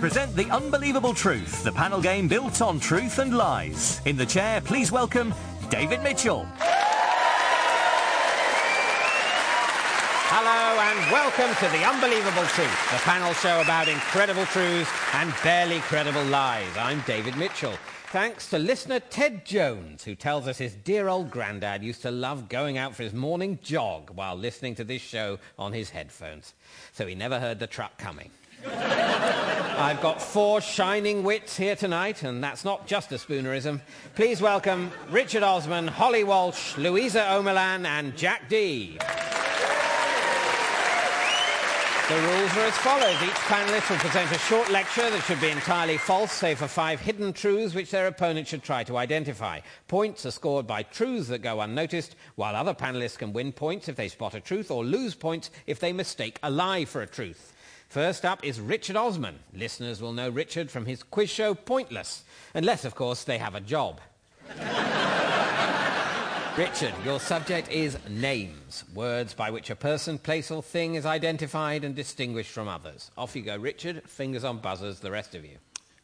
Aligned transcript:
Present 0.00 0.36
The 0.36 0.48
Unbelievable 0.50 1.12
Truth, 1.12 1.64
the 1.64 1.72
panel 1.72 2.00
game 2.00 2.28
built 2.28 2.62
on 2.62 2.78
truth 2.78 3.18
and 3.18 3.36
lies. 3.36 4.00
In 4.04 4.16
the 4.16 4.24
chair, 4.24 4.60
please 4.60 4.92
welcome 4.92 5.34
David 5.70 6.04
Mitchell. 6.04 6.46
Hello 10.30 10.80
and 10.80 11.10
welcome 11.10 11.52
to 11.56 11.68
The 11.76 11.84
Unbelievable 11.84 12.46
Truth, 12.46 12.90
the 12.92 12.98
panel 12.98 13.32
show 13.32 13.60
about 13.60 13.88
incredible 13.88 14.46
truths 14.46 14.88
and 15.14 15.34
barely 15.42 15.80
credible 15.80 16.24
lies. 16.26 16.76
I'm 16.76 17.00
David 17.00 17.36
Mitchell. 17.36 17.74
Thanks 18.12 18.48
to 18.50 18.58
listener 18.60 19.00
Ted 19.00 19.44
Jones, 19.44 20.04
who 20.04 20.14
tells 20.14 20.46
us 20.46 20.58
his 20.58 20.76
dear 20.76 21.08
old 21.08 21.28
granddad 21.28 21.82
used 21.82 22.02
to 22.02 22.12
love 22.12 22.48
going 22.48 22.78
out 22.78 22.94
for 22.94 23.02
his 23.02 23.14
morning 23.14 23.58
jog 23.64 24.12
while 24.14 24.36
listening 24.36 24.76
to 24.76 24.84
this 24.84 25.02
show 25.02 25.40
on 25.58 25.72
his 25.72 25.90
headphones. 25.90 26.54
So 26.92 27.04
he 27.04 27.16
never 27.16 27.40
heard 27.40 27.58
the 27.58 27.66
truck 27.66 27.98
coming. 27.98 28.30
I've 28.66 30.00
got 30.00 30.20
four 30.20 30.60
shining 30.60 31.22
wits 31.22 31.56
here 31.56 31.76
tonight, 31.76 32.22
and 32.22 32.42
that's 32.42 32.64
not 32.64 32.86
just 32.86 33.12
a 33.12 33.14
spoonerism. 33.14 33.80
Please 34.16 34.42
welcome 34.42 34.90
Richard 35.10 35.42
Osman, 35.42 35.86
Holly 35.86 36.24
Walsh, 36.24 36.76
Luisa 36.76 37.20
Omielan, 37.20 37.86
and 37.86 38.16
Jack 38.16 38.48
Dee. 38.48 38.98
The 42.08 42.14
rules 42.14 42.56
are 42.56 42.60
as 42.60 42.76
follows. 42.78 43.22
Each 43.22 43.30
panellist 43.48 43.90
will 43.90 43.98
present 43.98 44.32
a 44.32 44.38
short 44.38 44.70
lecture 44.70 45.10
that 45.10 45.22
should 45.24 45.42
be 45.42 45.50
entirely 45.50 45.98
false, 45.98 46.32
save 46.32 46.58
for 46.58 46.66
five 46.66 47.00
hidden 47.00 47.34
truths 47.34 47.74
which 47.74 47.90
their 47.90 48.06
opponent 48.06 48.48
should 48.48 48.62
try 48.62 48.82
to 48.84 48.96
identify. 48.96 49.60
Points 49.88 50.24
are 50.24 50.30
scored 50.30 50.66
by 50.66 50.82
truths 50.82 51.28
that 51.28 51.42
go 51.42 51.60
unnoticed, 51.60 52.16
while 52.34 52.56
other 52.56 52.72
panellists 52.72 53.18
can 53.18 53.34
win 53.34 53.52
points 53.52 53.90
if 53.90 53.96
they 53.96 54.08
spot 54.08 54.34
a 54.34 54.40
truth 54.40 54.70
or 54.70 54.84
lose 54.84 55.14
points 55.14 55.50
if 55.66 55.80
they 55.80 55.92
mistake 55.92 56.38
a 56.42 56.50
lie 56.50 56.86
for 56.86 57.02
a 57.02 57.06
truth. 57.06 57.52
First 57.88 58.26
up 58.26 58.44
is 58.44 58.60
Richard 58.60 58.96
Osman. 58.96 59.38
Listeners 59.54 60.02
will 60.02 60.12
know 60.12 60.28
Richard 60.28 60.70
from 60.70 60.84
his 60.84 61.02
quiz 61.02 61.30
show 61.30 61.54
Pointless, 61.54 62.22
unless, 62.52 62.84
of 62.84 62.94
course, 62.94 63.24
they 63.24 63.38
have 63.38 63.54
a 63.54 63.62
job. 63.62 64.02
Richard, 66.58 66.92
your 67.02 67.18
subject 67.18 67.70
is 67.70 67.96
names, 68.10 68.84
words 68.94 69.32
by 69.32 69.50
which 69.50 69.70
a 69.70 69.76
person, 69.76 70.18
place 70.18 70.50
or 70.50 70.62
thing 70.62 70.96
is 70.96 71.06
identified 71.06 71.82
and 71.82 71.94
distinguished 71.94 72.50
from 72.50 72.68
others. 72.68 73.10
Off 73.16 73.34
you 73.34 73.40
go, 73.40 73.56
Richard. 73.56 74.02
Fingers 74.04 74.44
on 74.44 74.58
buzzers, 74.58 75.00
the 75.00 75.10
rest 75.10 75.34
of 75.34 75.46
you. 75.46 75.56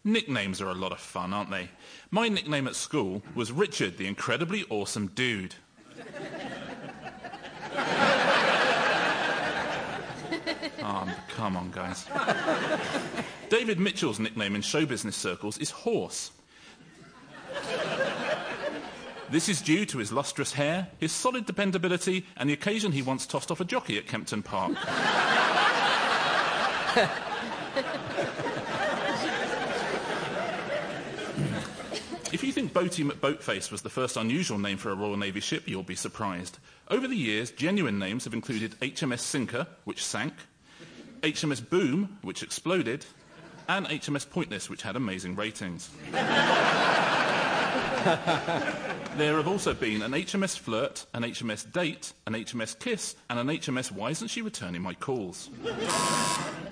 Nicknames 0.05 0.63
are 0.63 0.71
a 0.71 0.75
lot 0.75 0.93
of 0.93 1.01
fun, 1.01 1.35
aren't 1.35 1.51
they? 1.51 1.69
My 2.11 2.29
nickname 2.29 2.67
at 2.67 2.77
school 2.77 3.23
was 3.35 3.53
Richard, 3.53 3.99
the 3.99 4.07
incredibly 4.07 4.65
awesome 4.71 5.09
dude. 5.09 5.55
Oh, 10.83 11.15
come 11.29 11.57
on, 11.57 11.71
guys. 11.71 12.07
David 13.49 13.79
Mitchell's 13.79 14.19
nickname 14.19 14.55
in 14.55 14.63
show 14.63 14.87
business 14.87 15.17
circles 15.17 15.59
is 15.59 15.71
Horse. 15.71 16.31
This 19.31 19.49
is 19.49 19.63
due 19.63 19.87
to 19.87 19.99
his 19.99 20.13
lustrous 20.13 20.53
hair, 20.53 20.89
his 20.99 21.11
solid 21.11 21.47
dependability, 21.47 22.27
and 22.37 22.49
the 22.49 22.53
occasion 22.53 22.93
he 22.93 23.03
once 23.03 23.27
tossed 23.27 23.51
off 23.51 23.61
a 23.61 23.65
jockey 23.65 23.99
at 23.99 24.07
Kempton 24.07 24.43
Park. 24.43 24.77
If 32.35 32.43
you 32.43 32.51
think 32.51 32.73
Boaty 32.73 33.09
McBoatface 33.09 33.71
was 33.71 33.83
the 33.83 33.89
first 33.89 34.17
unusual 34.17 34.59
name 34.59 34.77
for 34.77 34.91
a 34.91 34.97
Royal 34.97 35.17
Navy 35.17 35.39
ship, 35.39 35.69
you'll 35.69 35.85
be 35.85 35.95
surprised. 35.95 36.59
Over 36.89 37.07
the 37.07 37.15
years, 37.15 37.53
genuine 37.53 38.01
names 38.01 38.25
have 38.25 38.35
included 38.35 38.73
HMS 38.81 39.21
Sinker, 39.21 39.69
which 39.85 40.05
sank, 40.05 40.35
HMS 41.23 41.71
Boom, 41.71 42.19
which 42.23 42.43
exploded, 42.43 43.07
and 43.69 43.87
HMS 43.87 44.29
Pointless, 44.29 44.69
which 44.69 44.83
had 44.83 44.97
amazing 44.97 45.37
ratings. 45.37 45.91
there 46.11 46.25
have 49.37 49.47
also 49.47 49.73
been 49.73 50.03
an 50.03 50.11
HMS 50.11 50.59
Flirt, 50.59 51.07
an 51.15 51.23
HMS 51.23 51.73
Date, 51.73 52.15
an 52.27 52.33
HMS 52.33 52.77
Kiss, 52.77 53.15
and 53.31 53.39
an 53.39 53.47
HMS 53.47 53.93
Why 53.93 54.11
Isn't 54.11 54.27
She 54.27 54.43
Returning 54.43 54.83
My 54.83 54.95
Calls? 54.95 55.51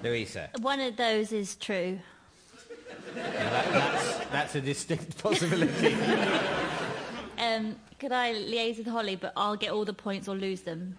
Louisa. 0.02 0.50
One 0.60 0.80
of 0.80 0.96
those 0.96 1.30
is 1.30 1.54
true. 1.54 2.00
That, 3.14 3.72
that's, 3.72 4.18
that's 4.30 4.54
a 4.54 4.60
distinct 4.60 5.18
possibility. 5.22 5.94
Um, 7.38 7.76
could 7.98 8.12
I 8.12 8.32
liaise 8.34 8.78
with 8.78 8.86
Holly, 8.86 9.16
but 9.16 9.32
I'll 9.36 9.56
get 9.56 9.70
all 9.72 9.84
the 9.84 9.92
points 9.92 10.28
or 10.28 10.34
lose 10.36 10.62
them. 10.62 10.96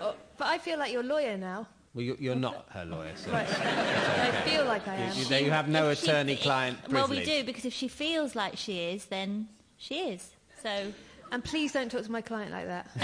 Oh, 0.00 0.14
but 0.36 0.46
I 0.46 0.58
feel 0.58 0.78
like 0.78 0.92
your 0.92 1.02
lawyer 1.02 1.36
now. 1.36 1.66
well, 1.94 2.04
you, 2.04 2.16
you're 2.20 2.36
not 2.36 2.66
her 2.70 2.84
lawyer, 2.84 3.12
so 3.16 3.30
Right. 3.32 3.46
I 3.48 4.30
feel 4.48 4.64
like 4.64 4.86
I 4.88 4.94
am. 4.96 5.16
you, 5.16 5.24
there 5.24 5.40
you 5.42 5.50
have 5.50 5.68
no 5.68 5.90
If 5.90 5.98
she- 5.98 6.06
attorney-client 6.10 6.78
Well, 6.90 7.08
we 7.08 7.24
do, 7.24 7.42
because 7.44 7.64
if 7.64 7.72
she 7.74 7.88
feels 7.88 8.34
like 8.36 8.56
she 8.56 8.78
is, 8.90 9.06
then 9.06 9.48
she 9.76 9.94
is. 10.10 10.30
So, 10.62 10.92
And 11.32 11.42
please 11.44 11.72
don't 11.72 11.90
talk 11.90 12.04
to 12.04 12.10
my 12.12 12.20
client 12.22 12.52
like 12.52 12.66
that. 12.66 12.86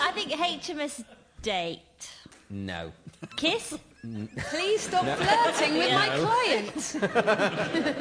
I 0.00 0.10
think 0.14 0.30
HMS 0.32 1.04
Date. 1.42 1.80
No. 2.50 2.92
Kiss? 3.36 3.78
Please 4.50 4.82
stop 4.82 5.04
flirting 5.04 5.78
with 5.78 5.92
my 5.92 6.08
client. 6.18 7.96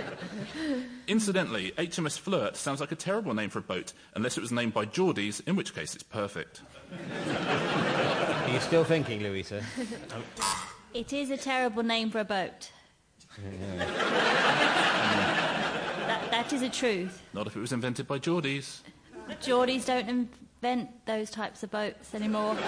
Incidentally, 1.08 1.72
HMS 1.72 2.20
Flirt 2.20 2.56
sounds 2.56 2.80
like 2.80 2.92
a 2.92 2.96
terrible 2.96 3.34
name 3.34 3.50
for 3.50 3.60
a 3.60 3.64
boat, 3.64 3.94
unless 4.14 4.38
it 4.38 4.42
was 4.42 4.52
named 4.52 4.74
by 4.74 4.86
Geordies, 4.86 5.42
in 5.48 5.56
which 5.56 5.74
case 5.74 5.96
it's 5.96 6.04
perfect. 6.04 6.62
Are 6.92 8.50
you 8.52 8.60
still 8.60 8.84
thinking, 8.84 9.22
Louisa? 9.24 9.64
It 10.94 11.12
is 11.12 11.30
a 11.30 11.36
terrible 11.36 11.84
name 11.84 12.10
for 12.10 12.20
a 12.20 12.24
boat. 12.24 12.72
that, 16.08 16.32
that 16.32 16.54
is 16.54 16.62
a 16.62 16.70
truth. 16.70 17.22
Not 17.34 17.48
if 17.48 17.58
it 17.58 17.60
was 17.60 17.74
invented 17.74 18.08
by 18.08 18.18
Geordies. 18.18 18.80
Geordies 19.42 19.86
don't 19.86 20.30
invent 20.66 21.06
those 21.06 21.30
types 21.30 21.62
of 21.64 21.72
boats 21.72 22.14
anymore. 22.16 22.56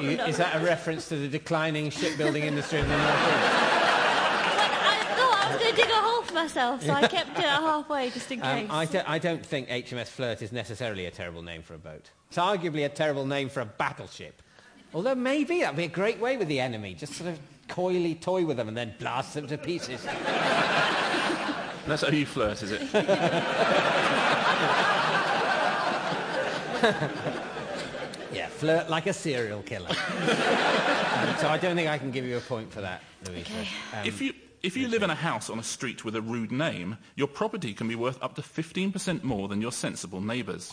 You- 0.00 0.10
Is 0.10 0.36
that 0.36 0.54
a 0.54 0.64
reference 0.64 1.08
to 1.08 1.16
the 1.16 1.26
declining 1.26 1.90
shipbuilding 1.90 2.44
industry 2.44 2.78
in 2.78 2.88
the 2.88 2.96
North 2.96 3.10
East? 3.10 3.18
I 4.60 5.14
thought 5.16 5.44
I 5.44 5.52
was 5.52 5.60
going 5.60 5.74
to 5.74 5.82
dig 5.82 5.90
a 5.90 5.94
hole 5.94 6.22
for 6.22 6.34
myself, 6.34 6.82
so 6.84 6.92
I 6.92 7.08
kept 7.08 7.36
it 7.36 7.44
halfway 7.44 8.10
just 8.10 8.30
in 8.30 8.40
case. 8.40 8.70
Um, 8.70 8.76
I, 8.76 8.84
don't, 8.84 9.10
I 9.10 9.18
don't 9.18 9.44
think 9.44 9.68
HMS 9.68 10.06
Flirt 10.06 10.40
is 10.40 10.52
necessarily 10.52 11.06
a 11.06 11.10
terrible 11.10 11.42
name 11.42 11.62
for 11.62 11.74
a 11.74 11.78
boat. 11.78 12.10
It's 12.28 12.38
arguably 12.38 12.84
a 12.84 12.88
terrible 12.88 13.26
name 13.26 13.48
for 13.48 13.60
a 13.60 13.64
battleship. 13.64 14.40
Although 14.94 15.16
maybe 15.16 15.62
that'd 15.62 15.76
be 15.76 15.84
a 15.84 15.88
great 15.88 16.20
way 16.20 16.36
with 16.36 16.46
the 16.46 16.60
enemy. 16.60 16.94
Just 16.94 17.14
sort 17.14 17.30
of 17.30 17.40
coyly 17.66 18.14
toy 18.14 18.46
with 18.46 18.58
them 18.58 18.68
and 18.68 18.76
then 18.76 18.94
blast 19.00 19.34
them 19.34 19.48
to 19.48 19.58
pieces. 19.58 20.04
That's 21.86 22.02
how 22.02 22.08
you 22.08 22.24
flirt, 22.24 22.62
is 22.62 22.70
it? 22.70 22.82
Yeah, 28.32 28.46
flirt 28.48 28.88
like 28.88 29.06
a 29.06 29.12
serial 29.12 29.60
killer. 29.62 29.90
Um, 29.90 29.96
so 31.38 31.48
I 31.48 31.58
don't 31.60 31.76
think 31.76 31.88
I 31.90 31.98
can 31.98 32.10
give 32.10 32.24
you 32.24 32.38
a 32.38 32.40
point 32.40 32.72
for 32.72 32.80
that, 32.80 33.02
Louisa. 33.28 33.52
Um, 33.92 34.06
If 34.06 34.22
you, 34.22 34.32
if 34.62 34.74
you 34.74 34.88
live 34.88 35.02
in 35.02 35.10
a 35.10 35.14
house 35.14 35.50
on 35.50 35.58
a 35.58 35.62
street 35.62 36.02
with 36.02 36.16
a 36.16 36.22
rude 36.22 36.50
name, 36.50 36.96
your 37.14 37.28
property 37.28 37.74
can 37.74 37.88
be 37.88 37.94
worth 37.94 38.16
up 38.22 38.34
to 38.36 38.40
15% 38.42 39.22
more 39.22 39.48
than 39.48 39.60
your 39.60 39.70
sensible 39.72 40.22
neighbours. 40.22 40.72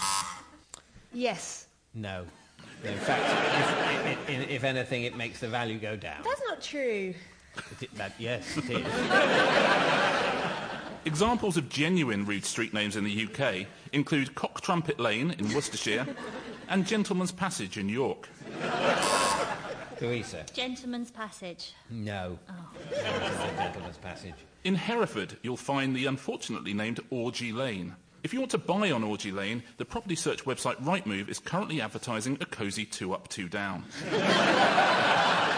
Yes. 1.14 1.68
no. 1.94 2.26
In 2.86 2.98
fact, 2.98 3.26
if, 4.08 4.30
if, 4.30 4.50
if 4.50 4.64
anything, 4.64 5.04
it 5.04 5.18
makes 5.18 5.42
the 5.42 5.50
value 5.50 5.80
go 5.80 5.98
down. 5.98 6.22
That's 6.24 6.42
not 6.48 6.62
true. 6.62 7.14
It- 7.82 7.94
that- 7.98 8.14
yes, 8.18 8.56
it 8.56 8.70
is. 8.70 8.86
Examples 11.06 11.56
of 11.58 11.70
genuine 11.70 12.26
rude 12.26 12.46
street 12.46 12.74
names 12.74 12.96
in 12.96 13.04
the 13.04 13.28
UK 13.28 13.68
include 13.94 14.36
Cock 14.36 14.62
Trumpet 14.62 15.00
Lane 15.00 15.32
in 15.40 15.54
Worcestershire 15.54 16.06
and 16.70 16.86
Gentleman's 16.86 17.32
Passage 17.32 17.78
in 17.78 17.88
York. 17.88 18.28
Louisa. 20.02 20.46
Gentleman's 20.54 21.12
Passage. 21.12 21.74
No. 21.90 22.38
It's 22.90 23.00
oh. 23.04 23.50
a 23.54 23.64
gentleman's 23.64 23.98
passage. 23.98 24.36
In 24.64 24.76
Hereford, 24.76 25.38
you'll 25.42 25.58
find 25.58 25.96
the 25.96 26.06
unfortunately 26.06 26.74
named 26.74 27.00
Orgy 27.10 27.52
Lane. 27.52 27.96
If 28.24 28.34
you 28.34 28.40
want 28.40 28.52
to 28.52 28.58
buy 28.58 28.92
on 28.92 29.04
Orgy 29.04 29.32
Lane, 29.32 29.64
the 29.78 29.86
property 29.86 30.16
search 30.16 30.44
website 30.44 30.76
Rightmove 30.84 31.30
is 31.30 31.40
currently 31.40 31.80
advertising 31.80 32.38
a 32.42 32.46
cosy 32.46 32.86
two 32.86 33.14
up, 33.14 33.30
two 33.30 33.48
down. 33.48 33.86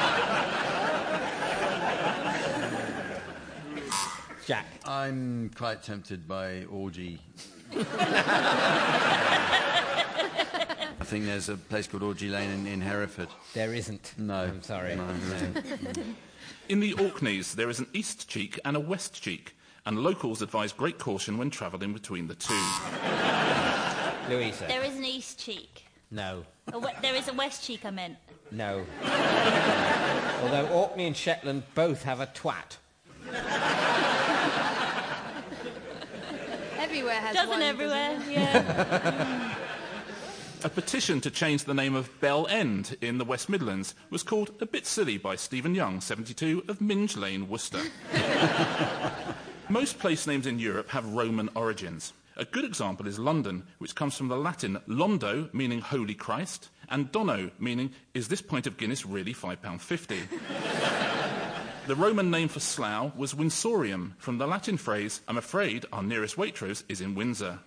Jack. 4.51 4.65
I'm 4.86 5.50
quite 5.56 5.81
tempted 5.81 6.27
by 6.27 6.65
orgy. 6.65 7.21
I 7.74 7.86
think 11.03 11.24
there's 11.24 11.48
a 11.48 11.56
place 11.56 11.88
called 11.88 12.03
Orgy 12.03 12.27
Lane 12.27 12.50
in, 12.51 12.68
in 12.68 12.81
Hereford. 12.81 13.30
There 13.53 13.74
isn't. 13.74 14.13
No. 14.18 14.42
I'm 14.42 14.62
sorry. 14.62 14.98
No, 14.98 15.07
there 15.07 15.36
isn't. 15.38 16.15
In 16.68 16.81
the 16.81 16.92
Orkneys, 16.95 17.56
there 17.56 17.69
is 17.69 17.80
an 17.80 17.88
east 17.94 18.27
cheek 18.27 18.59
and 18.65 18.75
a 18.75 18.80
west 18.81 19.24
cheek, 19.24 19.56
and 19.86 19.98
locals 20.00 20.42
advise 20.42 20.74
great 20.74 21.00
caution 21.00 21.38
when 21.38 21.50
travelling 21.50 21.94
between 21.94 22.27
the 22.27 22.36
two. 22.36 22.53
Louisa. 24.30 24.65
There 24.68 24.83
is 24.83 24.98
an 24.98 25.06
east 25.06 25.39
cheek. 25.39 25.86
No. 26.12 26.44
A 26.74 26.77
we- 26.77 26.92
there 27.01 27.15
is 27.15 27.30
a 27.30 27.33
west 27.33 27.63
cheek, 27.63 27.86
I 27.86 27.92
meant. 27.92 28.18
No. 28.51 28.86
Although 30.44 30.68
Orkney 30.74 31.07
and 31.07 31.15
Shetland 31.15 31.63
both 31.74 32.03
have 32.03 32.19
a 32.19 32.27
twat. 32.27 32.80
Everywhere 37.01 37.21
has 37.21 37.36
Doesn't 37.36 37.50
one, 37.50 37.62
everywhere, 37.63 38.13
doesn't 38.13 38.31
yeah. 38.31 39.56
A 40.63 40.69
petition 40.69 41.19
to 41.21 41.31
change 41.31 41.63
the 41.63 41.74
name 41.74 41.95
of 41.95 42.21
Bell 42.21 42.45
End 42.45 42.95
in 43.01 43.18
the 43.18 43.25
West 43.25 43.50
Midlands 43.50 43.95
was 44.12 44.21
called 44.21 44.51
A 44.62 44.68
Bit 44.68 44.86
Silly 44.86 45.18
by 45.18 45.36
Stephen 45.36 45.74
Young, 45.74 46.00
72, 46.00 46.63
of 46.68 46.80
Minge 46.80 47.18
Lane, 47.18 47.50
Worcester. 47.50 47.81
Most 49.69 49.98
place 49.98 50.27
names 50.27 50.45
in 50.45 50.59
Europe 50.59 50.92
have 50.92 51.12
Roman 51.12 51.50
origins. 51.56 52.13
A 52.38 52.45
good 52.45 52.65
example 52.65 53.07
is 53.07 53.18
London, 53.18 53.63
which 53.80 53.95
comes 53.95 54.15
from 54.15 54.27
the 54.27 54.38
Latin 54.38 54.80
londo, 54.88 55.51
meaning 55.56 55.81
Holy 55.81 56.13
Christ, 56.13 56.69
and 56.88 57.12
dono, 57.12 57.50
meaning, 57.57 57.94
is 58.13 58.27
this 58.27 58.44
pint 58.44 58.68
of 58.68 58.77
Guinness 58.77 59.07
really 59.07 59.33
£5.50? 59.33 61.00
the 61.88 61.95
Roman 61.95 62.30
name 62.31 62.48
for 62.48 62.60
Slough 62.60 63.16
was 63.16 63.33
Winsorium, 63.33 64.13
from 64.18 64.38
the 64.38 64.48
Latin 64.48 64.78
phrase, 64.78 65.22
I'm 65.28 65.38
afraid 65.38 65.86
our 65.92 66.04
nearest 66.04 66.36
Waitrose 66.38 66.83
is 66.89 67.01
in 67.01 67.16
Windsor. 67.16 67.60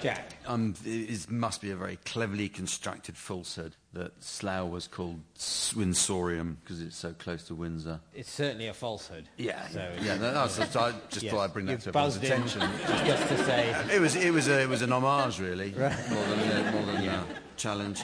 Jack. 0.00 0.32
Um, 0.48 0.74
it 0.84 1.30
must 1.30 1.60
be 1.60 1.70
a 1.70 1.76
very 1.76 1.96
cleverly 2.04 2.48
constructed 2.48 3.16
falsehood 3.16 3.76
that 3.92 4.20
Slough 4.20 4.68
was 4.68 4.88
called 4.88 5.20
Winsorium 5.38 6.56
because 6.60 6.82
it's 6.82 6.96
so 6.96 7.12
close 7.12 7.44
to 7.44 7.54
Windsor. 7.54 8.00
It's 8.12 8.30
certainly 8.30 8.66
a 8.66 8.74
falsehood. 8.74 9.28
Yeah, 9.36 9.64
So- 9.68 9.92
yeah. 10.02 10.16
No, 10.16 10.34
that's, 10.34 10.56
that's- 10.56 10.74
I 10.74 10.92
just 11.08 11.22
Yes. 11.22 11.32
thought 11.32 11.42
I'd 11.44 11.52
bring 11.52 11.66
that 11.66 11.72
You've 11.72 11.82
to 11.84 11.88
everyone's 11.90 12.16
attention. 12.16 12.60
Just 13.06 13.28
to 13.28 13.44
say, 13.44 13.94
It 13.94 14.00
was, 14.00 14.16
it 14.16 14.32
was, 14.32 14.48
a, 14.48 14.62
it 14.62 14.68
was 14.68 14.82
an 14.82 14.90
homage, 14.92 15.38
really, 15.38 15.70
more 15.78 15.88
than, 15.90 16.66
a, 16.66 16.72
more 16.72 16.86
than 16.86 17.08
a 17.08 17.24
challenge. 17.56 18.02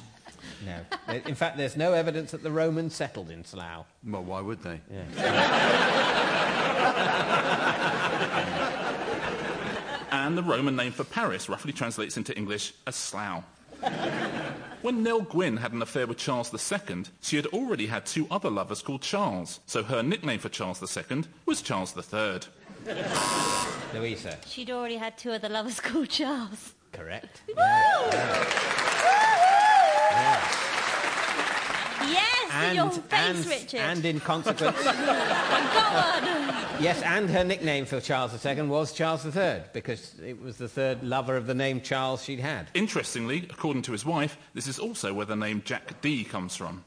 No. 0.64 1.14
In 1.26 1.34
fact, 1.34 1.56
there's 1.56 1.76
no 1.76 1.92
evidence 1.92 2.30
that 2.32 2.42
the 2.42 2.50
Romans 2.50 2.94
settled 2.94 3.30
in 3.30 3.44
Slough. 3.44 3.86
Well, 4.04 4.24
why 4.24 4.40
would 4.40 4.62
they? 4.62 4.80
and 10.10 10.36
the 10.36 10.42
Roman 10.42 10.76
name 10.76 10.92
for 10.92 11.04
Paris 11.04 11.48
roughly 11.48 11.72
translates 11.72 12.16
into 12.16 12.36
English 12.36 12.74
as 12.86 12.96
Slough. 12.96 13.44
when 14.82 15.02
Nell 15.02 15.20
Gwyn 15.20 15.56
had 15.58 15.72
an 15.72 15.82
affair 15.82 16.06
with 16.06 16.18
Charles 16.18 16.52
II, 16.52 17.04
she 17.20 17.36
had 17.36 17.46
already 17.46 17.86
had 17.86 18.06
two 18.06 18.26
other 18.30 18.50
lovers 18.50 18.82
called 18.82 19.02
Charles, 19.02 19.60
so 19.66 19.82
her 19.84 20.02
nickname 20.02 20.40
for 20.40 20.48
Charles 20.48 20.82
II 20.96 21.24
was 21.46 21.62
Charles 21.62 21.94
III. 21.96 22.40
Louisa. 23.94 24.38
She'd 24.46 24.70
already 24.70 24.96
had 24.96 25.16
two 25.18 25.30
other 25.30 25.48
lovers 25.48 25.80
called 25.80 26.08
Charles. 26.08 26.74
Correct. 26.92 27.42
Yes, 27.48 28.87
in 32.64 32.74
your 32.76 32.90
face, 32.90 33.02
and, 33.12 33.46
Richard. 33.46 33.80
and 33.80 34.04
in 34.04 34.20
consequence, 34.32 34.82
Go 34.82 34.90
on. 34.90 34.94
yes, 36.80 37.02
and 37.02 37.28
her 37.30 37.44
nickname 37.44 37.84
for 37.86 38.00
Charles 38.00 38.44
II 38.44 38.62
was 38.62 38.92
Charles 38.92 39.24
III 39.24 39.62
because 39.72 40.14
it 40.24 40.40
was 40.40 40.56
the 40.58 40.68
third 40.68 41.02
lover 41.02 41.36
of 41.36 41.46
the 41.46 41.54
name 41.54 41.80
Charles 41.80 42.24
she'd 42.24 42.40
had. 42.40 42.68
Interestingly, 42.74 43.46
according 43.50 43.82
to 43.82 43.92
his 43.92 44.04
wife, 44.04 44.36
this 44.54 44.66
is 44.66 44.78
also 44.78 45.12
where 45.14 45.26
the 45.26 45.36
name 45.36 45.62
Jack 45.64 46.00
Dee 46.00 46.24
comes 46.24 46.56
from. 46.56 46.84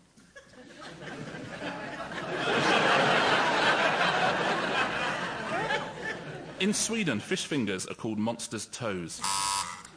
In 6.59 6.73
Sweden, 6.73 7.19
fish 7.19 7.45
fingers 7.45 7.87
are 7.87 7.95
called 7.95 8.19
monster's 8.19 8.67
toes. 8.67 9.19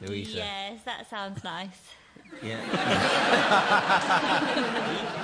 Louisa. 0.01 0.39
Yes, 0.39 0.81
that 0.87 1.09
sounds 1.11 1.45
nice. 1.45 1.69
Yeah. 2.43 2.61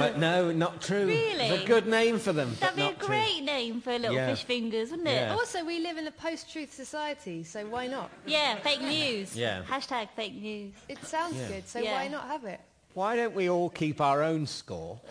but 0.00 0.18
no, 0.18 0.50
not 0.50 0.80
true. 0.82 1.08
It's 1.08 1.38
Really? 1.38 1.62
a 1.62 1.66
good 1.66 1.86
name 1.86 2.18
for 2.18 2.32
them. 2.32 2.56
That'd 2.58 2.76
be 2.76 2.82
a 2.82 2.86
not 2.86 2.98
true. 2.98 3.06
great 3.08 3.40
name 3.42 3.80
for 3.80 3.92
little 3.98 4.14
Yeah. 4.16 4.30
fish 4.34 4.44
fingers, 4.44 4.90
wouldn't 4.90 5.08
it? 5.08 5.12
Yeah. 5.12 5.34
Also, 5.34 5.64
we 5.64 5.78
live 5.80 5.96
in 5.98 6.06
a 6.06 6.10
post-truth 6.10 6.72
society, 6.74 7.44
so 7.44 7.64
why 7.66 7.86
not? 7.86 8.10
Yeah, 8.26 8.56
fake 8.56 8.80
news. 8.82 9.36
Yeah. 9.36 9.62
Hashtag 9.68 10.08
fake 10.16 10.34
news. 10.34 10.72
It 10.88 11.04
sounds 11.04 11.36
Yeah. 11.36 11.48
good, 11.48 11.68
so 11.68 11.78
Yeah. 11.78 11.92
why 11.94 12.08
not 12.08 12.26
have 12.26 12.44
it? 12.44 12.60
Why 12.94 13.14
don't 13.14 13.34
we 13.36 13.48
all 13.48 13.70
keep 13.70 14.00
our 14.00 14.22
own 14.22 14.46
score? 14.46 14.98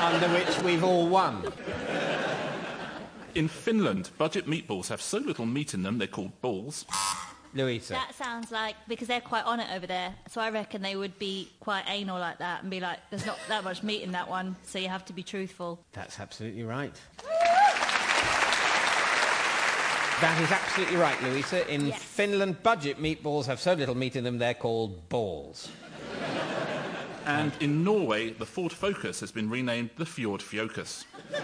under 0.00 0.28
which 0.28 0.58
we've 0.62 0.82
all 0.82 1.06
won. 1.08 1.52
In 3.34 3.46
Finland, 3.46 4.10
budget 4.18 4.46
meatballs 4.46 4.88
have 4.88 5.00
so 5.02 5.18
little 5.18 5.46
meat 5.46 5.74
in 5.74 5.82
them 5.82 5.98
they're 5.98 6.08
called 6.08 6.40
balls. 6.40 6.84
Louisa. 7.54 7.94
That 7.94 8.14
sounds 8.14 8.50
like 8.52 8.76
because 8.86 9.08
they're 9.08 9.20
quite 9.20 9.44
on 9.44 9.60
it 9.60 9.68
over 9.74 9.86
there. 9.86 10.14
So 10.28 10.40
I 10.40 10.50
reckon 10.50 10.82
they 10.82 10.96
would 10.96 11.18
be 11.18 11.50
quite 11.60 11.84
anal 11.88 12.18
like 12.18 12.38
that 12.38 12.62
and 12.62 12.70
be 12.70 12.80
like, 12.80 12.98
"There's 13.10 13.26
not 13.26 13.38
that 13.48 13.64
much 13.64 13.82
meat 13.82 14.02
in 14.02 14.12
that 14.12 14.28
one, 14.28 14.56
so 14.62 14.78
you 14.78 14.88
have 14.88 15.04
to 15.06 15.12
be 15.12 15.22
truthful." 15.22 15.84
That's 15.92 16.20
absolutely 16.20 16.62
right. 16.62 16.94
That 20.20 20.38
is 20.42 20.52
absolutely 20.52 20.96
right, 20.96 21.20
Louisa. 21.22 21.66
In 21.72 21.86
Yes. 21.86 22.02
Finland, 22.02 22.62
budget 22.62 22.98
meatballs 22.98 23.46
have 23.46 23.58
so 23.58 23.72
little 23.72 23.94
meat 23.94 24.16
in 24.16 24.24
them 24.24 24.36
they're 24.38 24.52
called 24.52 25.08
balls. 25.08 25.70
And 27.24 27.52
in 27.60 27.84
Norway, 27.84 28.30
the 28.30 28.44
Ford 28.44 28.72
Focus 28.72 29.20
has 29.20 29.32
been 29.32 29.48
renamed 29.48 29.90
the 29.96 30.04
Fjord 30.04 30.42
Focus. 30.42 31.06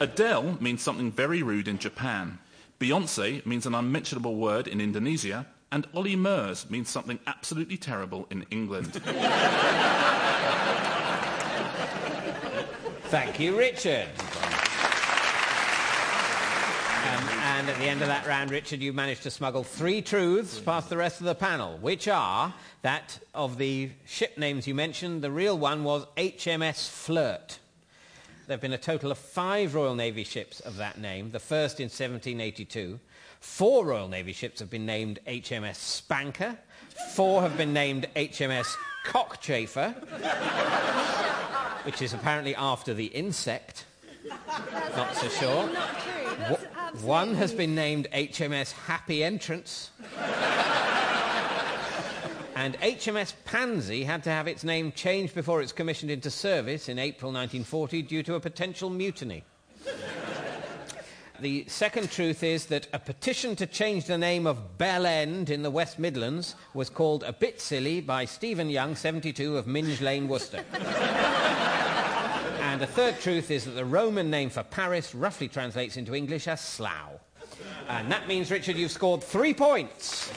Adele 0.00 0.56
means 0.60 0.82
something 0.82 1.10
very 1.12 1.42
rude 1.42 1.68
in 1.68 1.78
Japan. 1.78 2.38
Beyonce 2.78 3.44
means 3.46 3.64
an 3.66 3.74
unmentionable 3.74 4.36
word 4.36 4.68
in 4.68 4.80
Indonesia. 4.80 5.46
And 5.72 5.86
Ollie 5.94 6.16
Murs 6.16 6.70
means 6.70 6.88
something 6.88 7.18
absolutely 7.26 7.76
terrible 7.76 8.26
in 8.30 8.46
England. 8.50 8.92
Thank 13.08 13.40
you, 13.40 13.56
Richard. 13.56 14.08
Um, 17.06 17.28
and 17.28 17.68
at 17.68 17.78
the 17.78 17.84
end 17.84 18.02
of 18.02 18.08
that 18.08 18.26
round, 18.26 18.50
Richard, 18.50 18.80
you've 18.80 18.94
managed 18.94 19.22
to 19.24 19.30
smuggle 19.30 19.64
three 19.64 20.02
truths 20.02 20.60
past 20.60 20.88
the 20.88 20.96
rest 20.96 21.20
of 21.20 21.26
the 21.26 21.34
panel, 21.34 21.78
which 21.78 22.08
are 22.08 22.52
that 22.82 23.18
of 23.34 23.58
the 23.58 23.90
ship 24.04 24.36
names 24.36 24.66
you 24.66 24.74
mentioned, 24.74 25.22
the 25.22 25.30
real 25.30 25.56
one 25.58 25.82
was 25.82 26.06
HMS 26.16 26.88
Flirt. 26.88 27.58
There 28.46 28.54
have 28.54 28.60
been 28.60 28.72
a 28.74 28.78
total 28.78 29.10
of 29.10 29.18
five 29.18 29.74
Royal 29.74 29.96
Navy 29.96 30.22
ships 30.22 30.60
of 30.60 30.76
that 30.76 31.00
name, 31.00 31.32
the 31.32 31.40
first 31.40 31.80
in 31.80 31.86
1782. 31.86 33.00
Four 33.40 33.86
Royal 33.86 34.06
Navy 34.06 34.32
ships 34.32 34.60
have 34.60 34.70
been 34.70 34.86
named 34.86 35.18
HMS 35.26 35.74
Spanker. 35.74 36.56
Four 37.14 37.42
have 37.42 37.56
been 37.56 37.72
named 37.72 38.06
HMS 38.14 38.72
Cockchafer, 39.04 39.94
which 41.84 42.00
is 42.00 42.14
apparently 42.14 42.54
after 42.54 42.94
the 42.94 43.06
insect. 43.06 43.84
Not 44.96 45.16
so 45.16 45.28
sure. 45.28 45.72
Not 45.72 45.98
true. 45.98 46.12
That's 46.38 46.62
Wh- 46.62 46.78
absolutely 46.78 47.08
One 47.08 47.34
has 47.34 47.52
been 47.52 47.74
named 47.74 48.06
HMS 48.12 48.72
Happy 48.72 49.24
Entrance. 49.24 49.90
And 52.56 52.76
HMS 52.80 53.34
Pansy 53.44 54.02
had 54.02 54.24
to 54.24 54.30
have 54.30 54.48
its 54.48 54.64
name 54.64 54.90
changed 54.90 55.34
before 55.34 55.60
it's 55.60 55.72
commissioned 55.72 56.10
into 56.10 56.30
service 56.30 56.88
in 56.88 56.98
April 56.98 57.30
1940 57.30 58.00
due 58.00 58.22
to 58.22 58.34
a 58.34 58.40
potential 58.40 58.88
mutiny. 58.88 59.44
The 61.38 61.66
second 61.68 62.10
truth 62.10 62.42
is 62.42 62.64
that 62.66 62.88
a 62.94 62.98
petition 62.98 63.56
to 63.56 63.66
change 63.66 64.06
the 64.06 64.16
name 64.16 64.46
of 64.46 64.78
Bell 64.78 65.04
End 65.04 65.50
in 65.50 65.62
the 65.62 65.70
West 65.70 65.98
Midlands 65.98 66.54
was 66.72 66.88
called 66.88 67.24
a 67.24 67.32
bit 67.34 67.60
silly 67.60 68.00
by 68.00 68.24
Stephen 68.24 68.70
Young, 68.70 68.96
72, 68.96 69.58
of 69.58 69.66
Minge 69.66 70.00
Lane, 70.00 70.26
Worcester. 70.26 70.64
And 72.62 72.80
the 72.80 72.86
third 72.86 73.20
truth 73.20 73.50
is 73.50 73.66
that 73.66 73.72
the 73.72 73.84
Roman 73.84 74.30
name 74.30 74.48
for 74.48 74.62
Paris 74.62 75.14
roughly 75.14 75.48
translates 75.48 75.98
into 75.98 76.14
English 76.14 76.48
as 76.48 76.62
Slough. 76.62 77.20
And 77.88 78.10
that 78.10 78.26
means, 78.26 78.50
Richard, 78.50 78.76
you've 78.76 78.92
scored 78.92 79.22
three 79.22 79.52
points. 79.52 80.32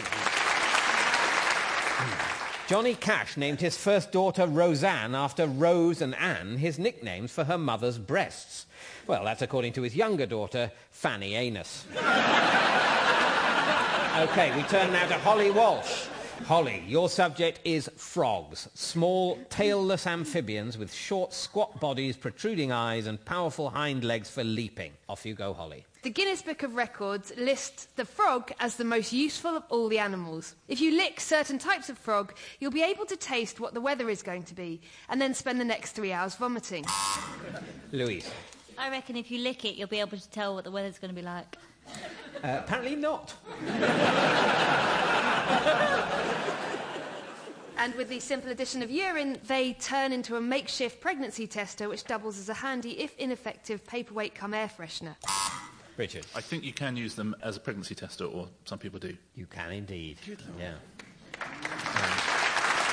Johnny 2.69 2.93
Cash 2.93 3.35
named 3.35 3.59
his 3.61 3.75
first 3.75 4.11
daughter 4.11 4.45
Roseanne 4.45 5.15
after 5.15 5.47
Rose 5.47 6.03
and 6.03 6.13
Anne, 6.13 6.57
his 6.57 6.77
nicknames 6.77 7.31
for 7.31 7.45
her 7.45 7.57
mother's 7.57 7.97
breasts. 7.97 8.67
Well, 9.07 9.23
that's 9.23 9.41
according 9.41 9.73
to 9.73 9.81
his 9.81 9.95
younger 9.95 10.27
daughter, 10.27 10.71
Fanny 10.91 11.33
Anus. 11.33 11.85
okay, 14.19 14.55
we 14.55 14.61
turn 14.67 14.93
now 14.93 15.07
to 15.07 15.15
Holly 15.15 15.49
Walsh. 15.49 16.05
Holly, 16.45 16.83
your 16.87 17.09
subject 17.09 17.59
is 17.63 17.89
frogs, 17.95 18.69
small, 18.73 19.37
tailless 19.49 20.07
amphibians 20.07 20.77
with 20.77 20.91
short, 20.93 21.33
squat 21.33 21.79
bodies, 21.79 22.17
protruding 22.17 22.71
eyes, 22.71 23.05
and 23.07 23.23
powerful 23.23 23.69
hind 23.69 24.03
legs 24.03 24.29
for 24.29 24.43
leaping. 24.43 24.93
Off 25.07 25.25
you 25.25 25.35
go, 25.35 25.53
Holly. 25.53 25.85
The 26.01 26.09
Guinness 26.09 26.41
Book 26.41 26.63
of 26.63 26.75
Records 26.75 27.31
lists 27.37 27.87
the 27.95 28.05
frog 28.05 28.51
as 28.59 28.77
the 28.77 28.85
most 28.85 29.13
useful 29.13 29.57
of 29.57 29.63
all 29.69 29.89
the 29.89 29.99
animals. 29.99 30.55
If 30.67 30.81
you 30.81 30.95
lick 30.95 31.19
certain 31.19 31.59
types 31.59 31.89
of 31.89 31.97
frog, 31.97 32.33
you'll 32.59 32.71
be 32.71 32.83
able 32.83 33.05
to 33.05 33.17
taste 33.17 33.59
what 33.59 33.73
the 33.73 33.81
weather 33.81 34.09
is 34.09 34.23
going 34.23 34.43
to 34.43 34.55
be 34.55 34.81
and 35.09 35.21
then 35.21 35.33
spend 35.33 35.59
the 35.59 35.65
next 35.65 35.91
three 35.91 36.13
hours 36.13 36.35
vomiting. 36.35 36.85
Louise. 37.91 38.31
I 38.77 38.89
reckon 38.89 39.17
if 39.17 39.29
you 39.29 39.39
lick 39.39 39.65
it, 39.65 39.75
you'll 39.75 39.89
be 39.89 39.99
able 39.99 40.17
to 40.17 40.29
tell 40.29 40.55
what 40.55 40.63
the 40.63 40.71
weather's 40.71 40.99
going 40.99 41.13
to 41.13 41.21
be 41.21 41.25
like. 41.25 41.57
Uh, 42.43 42.61
apparently 42.63 42.95
not. 42.95 43.35
And 47.77 47.95
with 47.95 48.09
the 48.09 48.19
simple 48.19 48.51
addition 48.51 48.83
of 48.83 48.91
urine, 48.91 49.37
they 49.47 49.71
turn 49.73 50.11
into 50.11 50.35
a 50.35 50.41
makeshift 50.41 50.99
pregnancy 50.99 51.47
tester 51.47 51.87
which 51.87 52.03
doubles 52.03 52.37
as 52.37 52.49
a 52.49 52.53
handy, 52.53 52.99
if 52.99 53.17
ineffective, 53.17 53.87
paperweight 53.87 54.35
come 54.35 54.53
air 54.53 54.69
freshener. 54.69 55.15
Richard. 55.95 56.25
I 56.35 56.41
think 56.41 56.65
you 56.65 56.73
can 56.73 56.97
use 56.97 57.15
them 57.15 57.35
as 57.41 57.55
a 57.55 57.59
pregnancy 57.59 57.95
tester, 57.95 58.25
or 58.25 58.49
some 58.65 58.79
people 58.79 58.99
do. 58.99 59.15
You 59.35 59.45
can 59.45 59.71
indeed. 59.71 60.17
Yeah. 60.59 60.73
Um, 61.41 61.49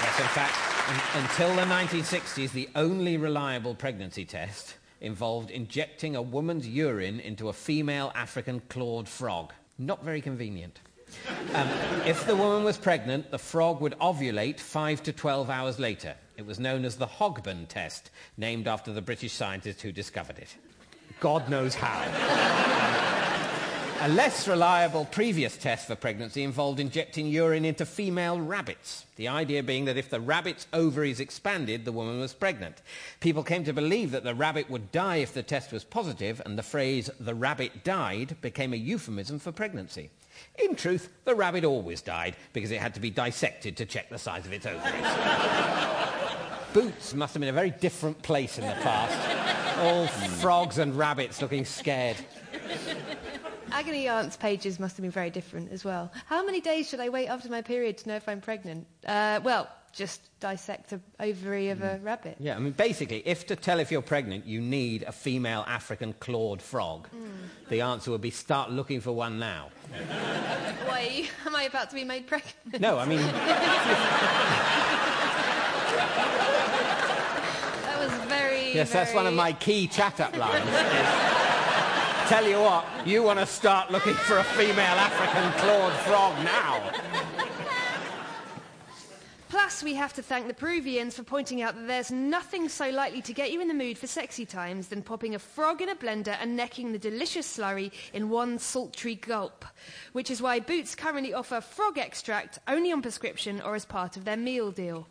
yes, 0.02 0.20
in 0.20 0.26
fact, 0.28 0.56
un- 0.88 1.22
until 1.22 1.54
the 1.56 1.62
1960s, 1.62 2.52
the 2.52 2.68
only 2.76 3.16
reliable 3.16 3.74
pregnancy 3.74 4.24
test 4.24 4.76
involved 5.00 5.50
injecting 5.50 6.14
a 6.14 6.22
woman's 6.22 6.66
urine 6.66 7.18
into 7.20 7.48
a 7.48 7.52
female 7.52 8.12
African 8.14 8.60
clawed 8.68 9.08
frog. 9.08 9.52
Not 9.78 10.04
very 10.04 10.20
convenient. 10.20 10.80
Um, 11.54 11.68
if 12.04 12.26
the 12.26 12.36
woman 12.36 12.64
was 12.64 12.76
pregnant, 12.76 13.30
the 13.30 13.38
frog 13.38 13.80
would 13.80 13.98
ovulate 13.98 14.60
5 14.60 15.02
to 15.04 15.12
12 15.12 15.48
hours 15.48 15.78
later. 15.78 16.14
It 16.36 16.44
was 16.44 16.60
known 16.60 16.84
as 16.84 16.96
the 16.96 17.06
Hogben 17.06 17.66
test, 17.68 18.10
named 18.36 18.68
after 18.68 18.92
the 18.92 19.00
British 19.00 19.32
scientist 19.32 19.80
who 19.80 19.92
discovered 19.92 20.38
it. 20.38 20.54
God 21.20 21.48
knows 21.48 21.74
how. 21.74 22.04
A 24.02 24.08
less 24.10 24.46
reliable 24.46 25.06
previous 25.06 25.56
test 25.56 25.86
for 25.86 25.94
pregnancy 25.94 26.42
involved 26.42 26.78
injecting 26.78 27.26
urine 27.26 27.64
into 27.64 27.86
female 27.86 28.38
rabbits. 28.38 29.06
The 29.16 29.28
idea 29.28 29.62
being 29.62 29.86
that 29.86 29.96
if 29.96 30.10
the 30.10 30.20
rabbit's 30.20 30.66
ovaries 30.74 31.18
expanded, 31.18 31.86
the 31.86 31.92
woman 31.92 32.20
was 32.20 32.34
pregnant. 32.34 32.82
People 33.20 33.42
came 33.42 33.64
to 33.64 33.72
believe 33.72 34.10
that 34.10 34.22
the 34.22 34.34
rabbit 34.34 34.68
would 34.68 34.92
die 34.92 35.16
if 35.16 35.32
the 35.32 35.42
test 35.42 35.72
was 35.72 35.82
positive, 35.82 36.42
and 36.44 36.58
the 36.58 36.62
phrase, 36.62 37.08
the 37.18 37.34
rabbit 37.34 37.84
died, 37.84 38.36
became 38.42 38.74
a 38.74 38.76
euphemism 38.76 39.38
for 39.38 39.50
pregnancy. 39.50 40.10
In 40.58 40.74
truth, 40.74 41.08
the 41.24 41.34
rabbit 41.34 41.64
always 41.64 42.02
died 42.02 42.36
because 42.52 42.70
it 42.70 42.80
had 42.80 42.94
to 42.94 43.00
be 43.00 43.10
dissected 43.10 43.76
to 43.76 43.86
check 43.86 44.08
the 44.08 44.18
size 44.18 44.46
of 44.46 44.52
its 44.52 44.66
ovaries. 44.66 44.92
Boots 46.72 47.14
must 47.14 47.34
have 47.34 47.40
been 47.40 47.48
a 47.48 47.52
very 47.52 47.70
different 47.70 48.20
place 48.22 48.58
in 48.58 48.66
the 48.66 48.74
past. 48.82 49.78
All 49.78 50.06
frogs 50.06 50.78
and 50.78 50.96
rabbits 50.96 51.40
looking 51.40 51.64
scared. 51.64 52.16
Agony 53.72 54.08
aunts 54.08 54.36
pages 54.36 54.78
must 54.78 54.96
have 54.96 55.02
been 55.02 55.10
very 55.10 55.30
different 55.30 55.70
as 55.70 55.84
well. 55.84 56.12
How 56.26 56.44
many 56.44 56.60
days 56.60 56.88
should 56.88 57.00
I 57.00 57.08
wait 57.08 57.28
after 57.28 57.48
my 57.50 57.62
period 57.62 57.98
to 57.98 58.08
know 58.08 58.16
if 58.16 58.28
I'm 58.28 58.40
pregnant? 58.40 58.86
Uh, 59.06 59.40
well, 59.42 59.68
just 59.92 60.20
dissect 60.40 60.90
the 60.90 61.00
ovary 61.20 61.70
of 61.70 61.82
a 61.82 61.98
rabbit. 62.02 62.36
Yeah, 62.38 62.56
I 62.56 62.58
mean, 62.58 62.72
basically, 62.72 63.22
if 63.26 63.46
to 63.46 63.56
tell 63.56 63.80
if 63.80 63.90
you're 63.90 64.02
pregnant 64.02 64.46
you 64.46 64.60
need 64.60 65.02
a 65.04 65.12
female 65.12 65.64
African 65.66 66.14
clawed 66.20 66.60
frog, 66.60 67.08
the 67.68 67.80
answer 67.80 68.10
would 68.10 68.20
be 68.20 68.30
start 68.30 68.70
looking 68.70 69.00
for 69.00 69.12
one 69.12 69.38
now. 69.38 69.70
Why 70.86 71.28
am 71.46 71.54
I 71.56 71.64
about 71.64 71.88
to 71.90 71.94
be 71.96 72.04
made 72.04 72.26
pregnant? 72.26 72.80
No, 72.80 72.98
I 72.98 73.04
mean, 73.06 73.20
That 77.82 77.96
was 77.98 78.10
very. 78.28 78.72
yes, 78.74 78.92
that's 78.92 79.14
one 79.14 79.26
of 79.26 79.34
my 79.34 79.52
key 79.52 79.86
chat-up 79.86 80.36
lines. 80.36 80.66
is, 80.68 82.28
Tell 82.28 82.46
you 82.46 82.58
what, 82.60 82.84
you 83.06 83.22
want 83.22 83.38
to 83.38 83.46
start 83.46 83.90
looking 83.92 84.14
for 84.14 84.38
a 84.38 84.44
female 84.44 84.80
African 84.80 85.52
clawed 85.60 85.92
frog 86.00 86.34
now. 86.44 86.90
Plus, 89.58 89.82
we 89.82 89.94
have 89.94 90.12
to 90.12 90.22
thank 90.22 90.46
the 90.46 90.52
Peruvians 90.52 91.16
for 91.16 91.22
pointing 91.22 91.62
out 91.62 91.74
that 91.74 91.86
there's 91.86 92.10
nothing 92.10 92.68
so 92.68 92.90
likely 92.90 93.22
to 93.22 93.32
get 93.32 93.50
you 93.50 93.62
in 93.62 93.68
the 93.68 93.74
mood 93.74 93.96
for 93.96 94.06
sexy 94.06 94.44
times 94.44 94.88
than 94.88 95.00
popping 95.00 95.34
a 95.34 95.38
frog 95.38 95.80
in 95.80 95.88
a 95.88 95.94
blender 95.96 96.36
and 96.42 96.54
necking 96.54 96.92
the 96.92 96.98
delicious 96.98 97.56
slurry 97.56 97.90
in 98.12 98.28
one 98.28 98.58
sultry 98.58 99.14
gulp. 99.14 99.64
Which 100.12 100.30
is 100.30 100.42
why 100.42 100.60
Boots 100.60 100.94
currently 100.94 101.32
offer 101.32 101.62
frog 101.62 101.96
extract 101.96 102.58
only 102.68 102.92
on 102.92 103.00
prescription 103.00 103.62
or 103.62 103.74
as 103.74 103.86
part 103.86 104.18
of 104.18 104.26
their 104.26 104.36
meal 104.36 104.70
deal. 104.70 105.06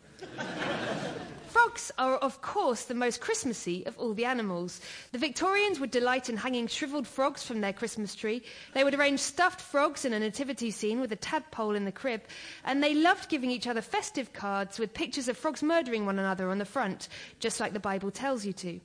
Frogs 1.76 1.92
are, 1.98 2.16
of 2.16 2.40
course, 2.40 2.84
the 2.84 2.94
most 2.94 3.20
Christmassy 3.20 3.84
of 3.84 3.98
all 3.98 4.14
the 4.14 4.24
animals. 4.24 4.80
The 5.12 5.18
Victorians 5.18 5.78
would 5.78 5.90
delight 5.90 6.30
in 6.30 6.38
hanging 6.38 6.68
shriveled 6.68 7.06
frogs 7.06 7.42
from 7.42 7.60
their 7.60 7.74
Christmas 7.74 8.14
tree. 8.14 8.42
They 8.72 8.82
would 8.82 8.94
arrange 8.94 9.20
stuffed 9.20 9.60
frogs 9.60 10.06
in 10.06 10.14
a 10.14 10.18
nativity 10.18 10.70
scene 10.70 11.00
with 11.00 11.12
a 11.12 11.16
tadpole 11.16 11.74
in 11.74 11.84
the 11.84 11.92
crib. 11.92 12.22
And 12.64 12.82
they 12.82 12.94
loved 12.94 13.28
giving 13.28 13.50
each 13.50 13.66
other 13.66 13.82
festive 13.82 14.32
cards 14.32 14.78
with 14.78 14.94
pictures 14.94 15.28
of 15.28 15.36
frogs 15.36 15.62
murdering 15.62 16.06
one 16.06 16.18
another 16.18 16.48
on 16.48 16.56
the 16.56 16.64
front, 16.64 17.08
just 17.40 17.60
like 17.60 17.74
the 17.74 17.78
Bible 17.78 18.10
tells 18.10 18.46
you 18.46 18.54
to. 18.54 18.80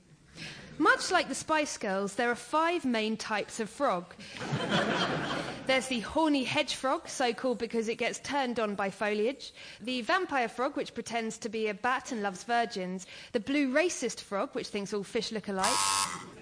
Much 0.76 1.10
like 1.10 1.28
the 1.28 1.34
Spice 1.34 1.78
Girls, 1.78 2.16
there 2.16 2.30
are 2.30 2.34
five 2.34 2.84
main 2.84 3.16
types 3.16 3.58
of 3.58 3.70
frog. 3.70 4.04
There's 5.66 5.86
the 5.86 6.00
horny 6.00 6.42
hedge 6.42 6.74
frog, 6.74 7.08
so 7.08 7.32
called 7.32 7.58
because 7.58 7.88
it 7.88 7.94
gets 7.96 8.18
turned 8.18 8.58
on 8.58 8.74
by 8.74 8.90
foliage. 8.90 9.52
The 9.80 10.02
vampire 10.02 10.48
frog, 10.48 10.76
which 10.76 10.92
pretends 10.92 11.38
to 11.38 11.48
be 11.48 11.68
a 11.68 11.74
bat 11.74 12.10
and 12.10 12.20
loves 12.22 12.42
virgins. 12.42 13.06
The 13.30 13.38
blue 13.40 13.72
racist 13.72 14.20
frog, 14.20 14.50
which 14.54 14.66
thinks 14.68 14.92
all 14.92 15.04
fish 15.04 15.30
look 15.30 15.46
alike. 15.48 15.72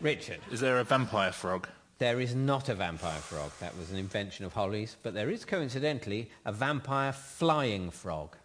Richard, 0.00 0.38
Is 0.50 0.60
there 0.60 0.78
a 0.78 0.84
vampire 0.84 1.32
frog? 1.32 1.68
there 1.98 2.18
is 2.18 2.34
not 2.34 2.70
a 2.70 2.74
vampire 2.74 3.18
frog. 3.20 3.50
That 3.60 3.76
was 3.76 3.90
an 3.90 3.98
invention 3.98 4.46
of 4.46 4.54
Holly's, 4.54 4.96
but 5.02 5.12
there 5.12 5.28
is 5.28 5.44
coincidentally 5.44 6.30
a 6.46 6.52
vampire 6.52 7.12
flying 7.12 7.90
frog. 7.90 8.36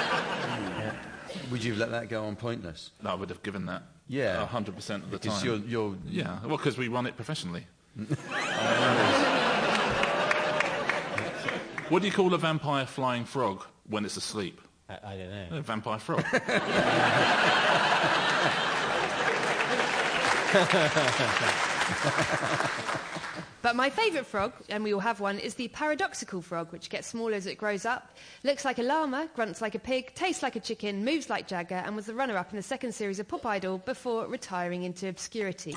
Would 1.52 1.66
you 1.66 1.72
have 1.74 1.80
let 1.82 1.92
that 1.92 2.08
go 2.08 2.24
on 2.24 2.38
pointless? 2.38 2.92
No, 3.04 3.10
I 3.10 3.16
would 3.16 3.30
have 3.30 3.44
given 3.44 3.66
that 3.66 3.84
Yeah. 4.12 4.46
100% 4.52 4.68
of 4.68 5.10
the 5.10 5.18
Because 5.18 5.38
time. 5.38 5.46
you're, 5.46 5.58
you're 5.60 5.96
Yeah, 6.06 6.40
well, 6.46 6.58
because 6.58 6.78
we 6.78 6.90
run 6.90 7.06
it 7.06 7.16
professionally. 7.16 7.66
what 11.88 12.02
do 12.02 12.08
you 12.08 12.12
call 12.14 12.34
a 12.34 12.38
vampire 12.38 12.86
flying 12.86 13.24
frog 13.24 13.64
when 13.88 14.04
it's 14.04 14.18
asleep? 14.18 14.60
I, 14.90 14.98
I 15.14 15.18
don't 15.18 15.30
know. 15.30 15.58
A 15.58 15.62
vampire 15.62 16.00
frog. 16.00 16.26
But 23.62 23.76
my 23.76 23.90
favourite 23.90 24.26
frog, 24.26 24.54
and 24.70 24.84
we 24.84 24.94
all 24.94 25.00
have 25.00 25.20
one, 25.20 25.38
is 25.38 25.54
the 25.54 25.68
paradoxical 25.68 26.42
frog, 26.42 26.72
which 26.72 26.90
gets 26.90 27.08
smaller 27.08 27.34
as 27.34 27.46
it 27.46 27.58
grows 27.58 27.86
up, 27.86 28.18
looks 28.44 28.66
like 28.66 28.80
a 28.80 28.84
llama, 28.84 29.30
grunts 29.36 29.62
like 29.62 29.76
a 29.76 29.80
pig, 29.80 30.16
tastes 30.16 30.42
like 30.42 30.56
a 30.56 30.60
chicken, 30.60 31.06
moves 31.06 31.30
like 31.30 31.48
Jagger, 31.48 31.84
and 31.86 31.96
was 31.96 32.08
the 32.08 32.14
runner-up 32.16 32.50
in 32.50 32.58
the 32.58 32.64
second 32.64 32.94
series 32.94 33.20
of 33.20 33.28
Pop 33.28 33.46
Idol 33.46 33.78
before 33.80 34.26
retiring 34.26 34.84
into 34.84 35.08
obscurity. 35.08 35.76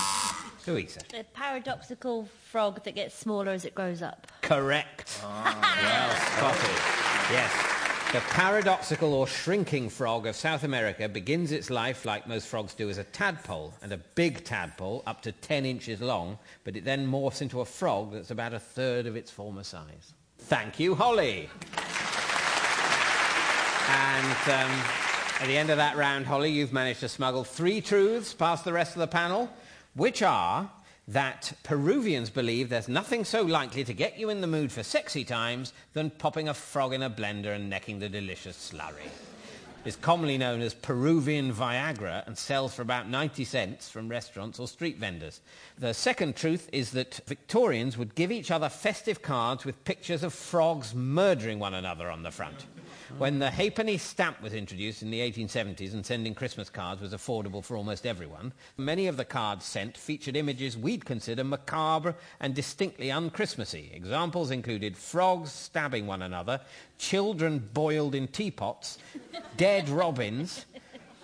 Louisa. 0.67 1.01
The 1.11 1.25
paradoxical 1.35 2.27
frog 2.51 2.83
that 2.85 2.95
gets 2.95 3.15
smaller 3.15 3.51
as 3.51 3.67
it 3.67 3.75
grows 3.75 4.01
up. 4.01 4.33
Correct. 4.41 5.21
Ah. 5.23 6.41
well 6.41 6.55
spotted. 6.55 7.33
Yes. 7.35 7.74
The 8.15 8.21
paradoxical 8.21 9.13
or 9.13 9.27
shrinking 9.27 9.89
frog 9.89 10.29
of 10.29 10.37
South 10.37 10.63
America 10.63 11.09
begins 11.09 11.51
its 11.51 11.69
life 11.69 12.05
like 12.05 12.29
most 12.29 12.47
frogs 12.47 12.73
do 12.73 12.89
as 12.89 12.97
a 12.97 13.03
tadpole, 13.03 13.75
and 13.83 13.93
a 13.93 13.97
big 13.97 14.45
tadpole 14.45 15.03
up 15.05 15.21
to 15.23 15.33
10 15.33 15.67
inches 15.67 16.01
long, 16.01 16.39
but 16.63 16.77
it 16.77 16.85
then 16.85 17.09
morphs 17.09 17.43
into 17.43 17.61
a 17.61 17.65
frog 17.65 18.13
that's 18.13 18.31
about 18.31 18.55
a 18.55 18.61
third 18.61 19.07
of 19.07 19.17
its 19.17 19.33
former 19.33 19.65
size. 19.65 20.13
Thank 20.39 20.79
you, 20.79 20.95
Holly. 20.95 21.49
And 23.89 24.37
um, 24.49 24.71
at 25.41 25.49
the 25.49 25.57
end 25.57 25.71
of 25.71 25.79
that 25.79 25.97
round, 25.97 26.25
Holly, 26.25 26.53
you've 26.53 26.73
managed 26.73 27.01
to 27.01 27.09
smuggle 27.09 27.43
three 27.43 27.81
truths 27.81 28.33
past 28.33 28.65
the 28.65 28.73
rest 28.73 28.93
of 28.93 29.01
the 29.01 29.09
panel, 29.09 29.51
which 29.95 30.23
are 30.23 30.71
that 31.09 31.53
Peruvians 31.63 32.31
believe 32.31 32.69
there's 32.69 32.89
nothing 32.89 33.25
so 33.25 33.43
likely 33.43 33.85
to 33.85 33.93
get 33.93 34.19
you 34.19 34.31
in 34.31 34.41
the 34.41 34.47
mood 34.47 34.73
for 34.73 34.83
sexy 34.83 35.25
times 35.25 35.73
than 35.93 36.11
popping 36.11 36.49
a 36.49 36.55
frog 36.55 36.95
in 36.95 37.03
a 37.03 37.11
blender 37.11 37.55
and 37.55 37.69
necking 37.69 37.99
the 37.99 38.09
delicious 38.09 38.73
slurry. 38.73 39.11
It's 39.85 39.97
commonly 39.97 40.39
known 40.39 40.63
as 40.63 40.73
Peruvian 40.73 41.53
Viagra 41.53 42.27
and 42.27 42.39
sells 42.39 42.75
for 42.75 42.81
about 42.81 43.07
90 43.07 43.45
cents 43.45 43.91
from 43.91 44.09
restaurants 44.09 44.59
or 44.59 44.67
street 44.67 44.97
vendors. 44.97 45.43
The 45.79 45.93
second 45.93 46.37
truth 46.37 46.71
is 46.73 46.93
that 46.93 47.21
Victorians 47.27 47.99
would 47.99 48.15
give 48.15 48.33
each 48.33 48.51
other 48.51 48.71
festive 48.71 49.21
cards 49.21 49.67
with 49.67 49.85
pictures 49.85 50.23
of 50.23 50.33
frogs 50.33 50.95
murdering 50.95 51.59
one 51.59 51.75
another 51.75 52.11
on 52.11 52.23
the 52.23 52.31
front. 52.31 52.65
When 53.19 53.39
the 53.39 53.51
halfpenny 53.51 53.97
stamp 53.97 54.43
was 54.43 54.55
introduced 54.55 55.03
in 55.03 55.11
the 55.11 55.21
1870s 55.21 55.93
and 55.95 56.05
sending 56.05 56.35
Christmas 56.35 56.69
cards 56.69 57.01
was 57.01 57.13
affordable 57.13 57.63
for 57.63 57.77
almost 57.77 58.07
everyone, 58.07 58.53
many 58.77 59.07
of 59.07 59.17
the 59.17 59.25
cards 59.25 59.65
sent 59.65 59.97
featured 59.97 60.35
images 60.35 60.77
we'd 60.77 61.05
consider 61.05 61.45
macabre 61.45 62.17
and 62.41 62.55
distinctly 62.55 63.13
un-Christmassy. 63.13 63.93
Examples 63.95 64.51
included 64.51 64.97
frogs 64.97 65.53
stabbing 65.53 66.09
one 66.09 66.23
another, 66.23 66.61
children 66.99 67.61
boiled 67.73 68.17
in 68.17 68.27
teapots, 68.27 68.99
dead 69.57 69.89
robins, 69.89 70.67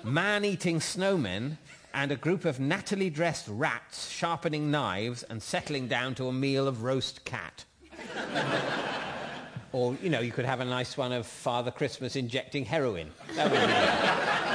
man-eating 0.04 0.78
snowmen, 0.78 1.56
and 1.92 2.12
a 2.12 2.16
group 2.16 2.44
of 2.44 2.60
nattily 2.60 3.10
dressed 3.10 3.48
rats 3.48 4.08
sharpening 4.08 4.70
knives 4.70 5.24
and 5.24 5.42
settling 5.42 5.88
down 5.88 6.14
to 6.14 6.28
a 6.28 6.32
meal 6.32 6.68
of 6.68 6.84
roast 6.84 7.24
cat. 7.24 7.64
Or, 9.72 9.96
you 10.02 10.10
know, 10.10 10.20
you 10.20 10.32
could 10.32 10.44
have 10.44 10.60
a 10.60 10.64
nice 10.64 10.96
one 10.96 11.12
of 11.12 11.26
Father 11.26 11.70
Christmas 11.70 12.16
injecting 12.16 12.64
heroin. 12.64 13.10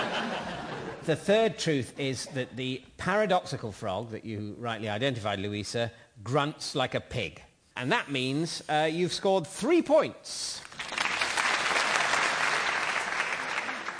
The 1.05 1.15
third 1.15 1.59
truth 1.59 1.93
is 1.99 2.25
that 2.33 2.55
the 2.55 2.81
paradoxical 2.97 3.71
frog 3.71 4.09
that 4.09 4.25
you 4.25 4.55
rightly 4.57 4.89
identified, 4.89 5.37
Louisa, 5.37 5.91
grunts 6.23 6.73
like 6.73 6.95
a 6.95 6.99
pig. 6.99 7.43
And 7.77 7.91
that 7.91 8.09
means 8.09 8.63
uh, 8.67 8.89
you've 8.91 9.13
scored 9.13 9.45
three 9.45 9.83
points. 9.83 10.63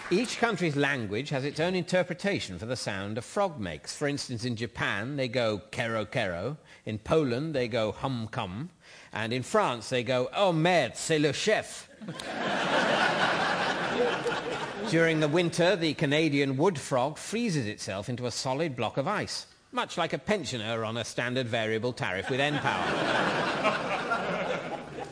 Each 0.10 0.40
country's 0.40 0.76
language 0.76 1.30
has 1.30 1.44
its 1.46 1.60
own 1.60 1.76
interpretation 1.76 2.58
for 2.58 2.66
the 2.66 2.76
sound 2.76 3.20
a 3.20 3.22
frog 3.22 3.60
makes. 3.60 3.96
For 3.96 4.08
instance, 4.08 4.44
in 4.44 4.56
Japan, 4.56 5.16
they 5.16 5.28
go 5.28 5.62
kero 5.72 6.08
kero. 6.08 6.58
In 6.86 6.98
Poland, 6.98 7.54
they 7.54 7.68
go 7.68 7.92
hum 7.92 8.28
cum. 8.32 8.72
And 9.16 9.32
in 9.32 9.44
France, 9.44 9.88
they 9.90 10.04
go, 10.04 10.30
oh 10.36 10.52
merde, 10.52 10.92
c'est 10.96 11.20
le 11.20 11.32
chef. 11.32 11.90
During 14.90 15.22
the 15.22 15.28
winter, 15.30 15.76
the 15.78 15.94
Canadian 15.94 16.58
wood 16.58 16.78
frog 16.78 17.18
freezes 17.18 17.66
itself 17.66 18.10
into 18.10 18.28
a 18.28 18.32
solid 18.32 18.76
block 18.76 18.98
of 18.98 19.08
ice, 19.08 19.48
much 19.72 19.98
like 19.98 20.12
a 20.12 20.20
pensioner 20.20 20.84
on 20.84 20.98
a 20.98 21.06
standard 21.06 21.48
variable 21.48 21.94
tariff 21.94 22.30
with 22.30 22.42
N-Power. 22.42 22.86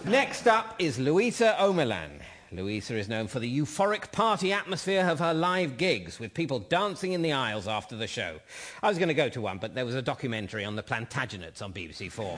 Next 0.05 0.47
up 0.47 0.75
is 0.79 0.99
Luisa 0.99 1.55
Omielan. 1.57 2.19
Louisa 2.51 2.95
is 2.95 3.09
known 3.09 3.27
for 3.27 3.39
the 3.39 3.59
euphoric 3.59 4.11
party 4.11 4.53
atmosphere 4.53 5.07
of 5.07 5.19
her 5.19 5.33
live 5.33 5.77
gigs, 5.77 6.19
with 6.19 6.33
people 6.33 6.59
dancing 6.59 7.13
in 7.13 7.21
the 7.23 7.31
aisles 7.31 7.67
after 7.67 7.95
the 7.95 8.05
show. 8.05 8.39
I 8.83 8.89
was 8.89 8.99
going 8.99 9.07
to 9.07 9.15
go 9.15 9.29
to 9.29 9.41
one, 9.41 9.57
but 9.57 9.73
there 9.73 9.85
was 9.85 9.95
a 9.95 10.03
documentary 10.03 10.65
on 10.65 10.75
the 10.75 10.83
Plantagenets 10.83 11.63
on 11.63 11.73
BBC 11.73 12.11
Four. 12.11 12.37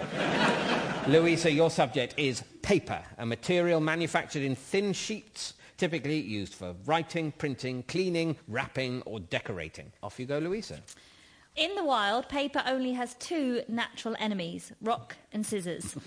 Louisa, 1.08 1.52
your 1.52 1.70
subject 1.70 2.16
is 2.18 2.44
paper, 2.64 3.00
a 3.20 3.26
material 3.28 3.80
manufactured 3.80 4.42
in 4.42 4.56
thin 4.56 4.92
sheets, 4.92 5.54
typically 5.78 6.20
used 6.20 6.56
for 6.56 6.76
writing, 6.86 7.32
printing, 7.32 7.84
cleaning, 7.84 8.36
wrapping, 8.48 9.04
or 9.04 9.20
decorating. 9.20 9.92
Off 10.02 10.20
you 10.20 10.26
go, 10.26 10.40
Louisa. 10.40 10.82
In 11.56 11.76
the 11.76 11.84
wild, 11.84 12.28
paper 12.28 12.64
only 12.66 12.94
has 12.94 13.14
two 13.16 13.62
natural 13.68 14.16
enemies, 14.18 14.72
rock 14.82 15.16
and 15.32 15.46
scissors. 15.46 15.96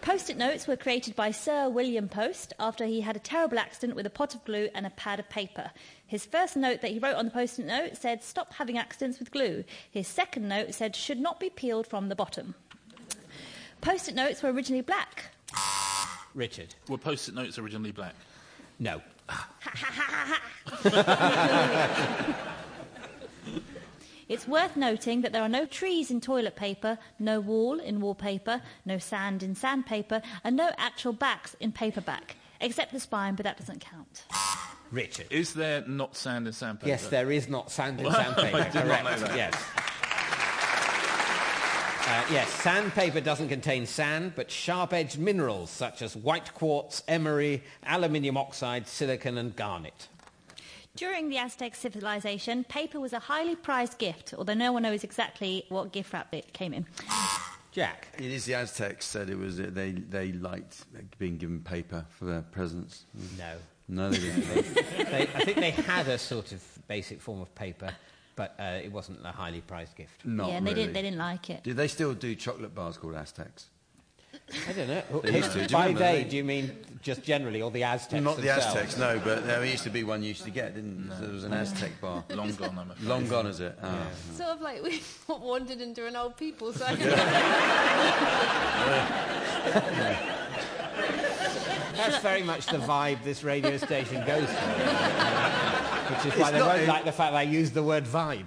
Post-it 0.00 0.36
notes 0.36 0.66
were 0.66 0.76
created 0.76 1.14
by 1.14 1.30
Sir 1.30 1.68
William 1.68 2.08
Post 2.08 2.54
after 2.58 2.86
he 2.86 3.02
had 3.02 3.14
a 3.14 3.20
terrible 3.20 3.60
accident 3.60 3.94
with 3.94 4.06
a 4.06 4.10
pot 4.10 4.34
of 4.34 4.44
glue 4.44 4.68
and 4.74 4.84
a 4.84 4.90
pad 4.90 5.20
of 5.20 5.28
paper. 5.28 5.70
His 6.06 6.26
first 6.26 6.56
note 6.56 6.80
that 6.80 6.90
he 6.90 6.98
wrote 6.98 7.16
on 7.16 7.26
the 7.26 7.30
post-it 7.30 7.66
note 7.66 7.96
said, 7.96 8.24
stop 8.24 8.54
having 8.54 8.78
accidents 8.78 9.20
with 9.20 9.30
glue. 9.30 9.62
His 9.92 10.08
second 10.08 10.48
note 10.48 10.74
said, 10.74 10.96
should 10.96 11.20
not 11.20 11.38
be 11.38 11.50
peeled 11.50 11.86
from 11.86 12.08
the 12.08 12.16
bottom. 12.16 12.56
Post-it 13.80 14.14
notes 14.14 14.42
were 14.42 14.52
originally 14.52 14.82
black. 14.82 15.24
Richard. 16.34 16.74
Were 16.88 16.98
post-it 16.98 17.34
notes 17.34 17.58
originally 17.58 17.92
black? 17.92 18.14
No. 18.78 19.00
It's 24.28 24.46
worth 24.46 24.76
noting 24.76 25.22
that 25.22 25.32
there 25.32 25.42
are 25.42 25.48
no 25.48 25.66
trees 25.66 26.08
in 26.12 26.20
toilet 26.20 26.54
paper, 26.54 26.98
no 27.18 27.40
wall 27.40 27.80
in 27.80 28.00
wallpaper, 28.00 28.62
no 28.86 28.96
sand 28.98 29.42
in 29.42 29.56
sandpaper, 29.56 30.22
and 30.44 30.54
no 30.56 30.70
actual 30.78 31.12
backs 31.12 31.56
in 31.58 31.72
paperback, 31.72 32.36
except 32.60 32.92
the 32.92 33.00
spine, 33.00 33.34
but 33.34 33.42
that 33.42 33.58
doesn't 33.58 33.80
count. 33.80 34.22
Richard. 34.92 35.26
Is 35.30 35.54
there 35.54 35.84
not 35.88 36.16
sand 36.16 36.46
in 36.46 36.52
sandpaper? 36.52 36.86
Yes, 36.88 37.08
there 37.08 37.32
is 37.32 37.48
not 37.48 37.72
sand 37.72 37.98
in 37.98 38.06
I 38.08 38.12
sandpaper. 38.22 38.58
did 38.58 38.74
not 38.74 38.84
Correct. 38.84 39.04
know 39.04 39.16
that. 39.26 39.36
Yes. 39.36 39.54
Uh, 42.10 42.24
yes, 42.32 42.50
sandpaper 42.50 43.20
doesn't 43.20 43.48
contain 43.48 43.86
sand, 43.86 44.32
but 44.34 44.50
sharp-edged 44.50 45.16
minerals 45.16 45.70
such 45.70 46.02
as 46.02 46.16
white 46.16 46.52
quartz, 46.54 47.04
emery, 47.06 47.62
aluminium 47.86 48.36
oxide, 48.36 48.88
silicon, 48.88 49.38
and 49.38 49.54
garnet. 49.54 50.08
During 50.96 51.28
the 51.28 51.38
Aztec 51.38 51.76
civilization, 51.76 52.64
paper 52.64 52.98
was 52.98 53.12
a 53.12 53.20
highly 53.20 53.54
prized 53.54 53.98
gift, 53.98 54.34
although 54.36 54.54
no 54.54 54.72
one 54.72 54.82
knows 54.82 55.04
exactly 55.04 55.66
what 55.68 55.92
gift 55.92 56.12
wrap 56.12 56.34
it 56.34 56.52
came 56.52 56.74
in. 56.74 56.84
Jack. 57.70 58.08
It 58.18 58.24
is 58.32 58.44
the 58.44 58.54
Aztecs 58.54 59.06
said 59.06 59.30
it 59.30 59.38
was 59.38 59.58
they 59.58 59.92
they 59.92 60.32
liked 60.32 60.86
being 61.20 61.38
given 61.38 61.60
paper 61.60 62.04
for 62.08 62.24
their 62.24 62.42
presents. 62.42 63.04
No. 63.38 63.52
No, 63.86 64.10
they 64.10 64.18
didn't. 64.18 64.76
They, 65.10 65.22
I 65.22 65.44
think 65.44 65.58
they 65.58 65.70
had 65.70 66.08
a 66.08 66.18
sort 66.18 66.50
of 66.50 66.62
basic 66.88 67.20
form 67.20 67.40
of 67.40 67.54
paper, 67.54 67.92
but 68.36 68.54
uh, 68.58 68.80
it 68.82 68.92
wasn't 68.92 69.18
a 69.24 69.32
highly 69.32 69.60
prized 69.60 69.96
gift. 69.96 70.24
Not 70.24 70.48
yeah, 70.48 70.56
and 70.56 70.66
they 70.66 70.70
really. 70.72 70.82
didn't. 70.84 70.94
They 70.94 71.02
didn't 71.02 71.18
like 71.18 71.50
it. 71.50 71.62
Do 71.64 71.74
they 71.74 71.88
still 71.88 72.14
do 72.14 72.34
chocolate 72.34 72.74
bars 72.74 72.96
called 72.96 73.14
Aztecs? 73.14 73.66
I 74.68 74.72
don't 74.72 74.88
know. 74.88 75.02
They 75.22 75.36
used 75.36 75.52
to. 75.52 75.58
Do 75.58 75.62
you 75.62 75.68
By 75.68 75.86
remember 75.86 75.98
they, 76.00 76.22
they- 76.24 76.28
do 76.28 76.36
you 76.36 76.44
mean 76.44 76.76
just 77.02 77.22
generally, 77.22 77.62
or 77.62 77.70
the 77.70 77.84
Aztecs 77.84 78.22
Not 78.22 78.36
the 78.36 78.42
themselves? 78.42 78.66
Aztecs, 78.66 78.98
no, 78.98 79.20
but 79.22 79.46
there 79.46 79.64
used 79.64 79.84
to 79.84 79.90
be 79.90 80.02
one 80.04 80.22
you 80.22 80.28
used 80.28 80.44
to 80.44 80.50
get, 80.50 80.74
didn't 80.74 81.08
there? 81.08 81.18
There 81.20 81.30
was 81.32 81.44
an 81.44 81.52
Aztec 81.52 82.00
bar. 82.00 82.24
Long 82.30 82.52
gone, 82.54 82.78
I'm 82.78 82.90
afraid. 82.90 83.08
Long 83.08 83.28
gone, 83.28 83.46
is 83.46 83.60
it? 83.60 83.78
Ah. 83.82 84.06
Sort 84.34 84.50
of 84.50 84.60
like 84.60 84.82
we 84.82 85.00
wandered 85.28 85.80
into 85.80 86.06
an 86.06 86.16
old 86.16 86.36
people 86.36 86.72
side. 86.72 86.98
That's 91.94 92.18
very 92.22 92.42
much 92.42 92.66
the 92.66 92.78
vibe 92.78 93.22
this 93.24 93.42
radio 93.44 93.76
station 93.76 94.24
goes 94.26 94.48
for. 94.48 95.79
Which 96.10 96.26
is 96.32 96.38
why 96.38 96.42
It's 96.48 96.50
they 96.52 96.58
not- 96.58 96.66
won't 96.76 96.86
like 96.88 97.04
the 97.04 97.12
fact 97.12 97.32
that 97.32 97.38
I 97.38 97.42
used 97.42 97.74
the 97.74 97.82
word 97.82 98.04
vibe. 98.04 98.46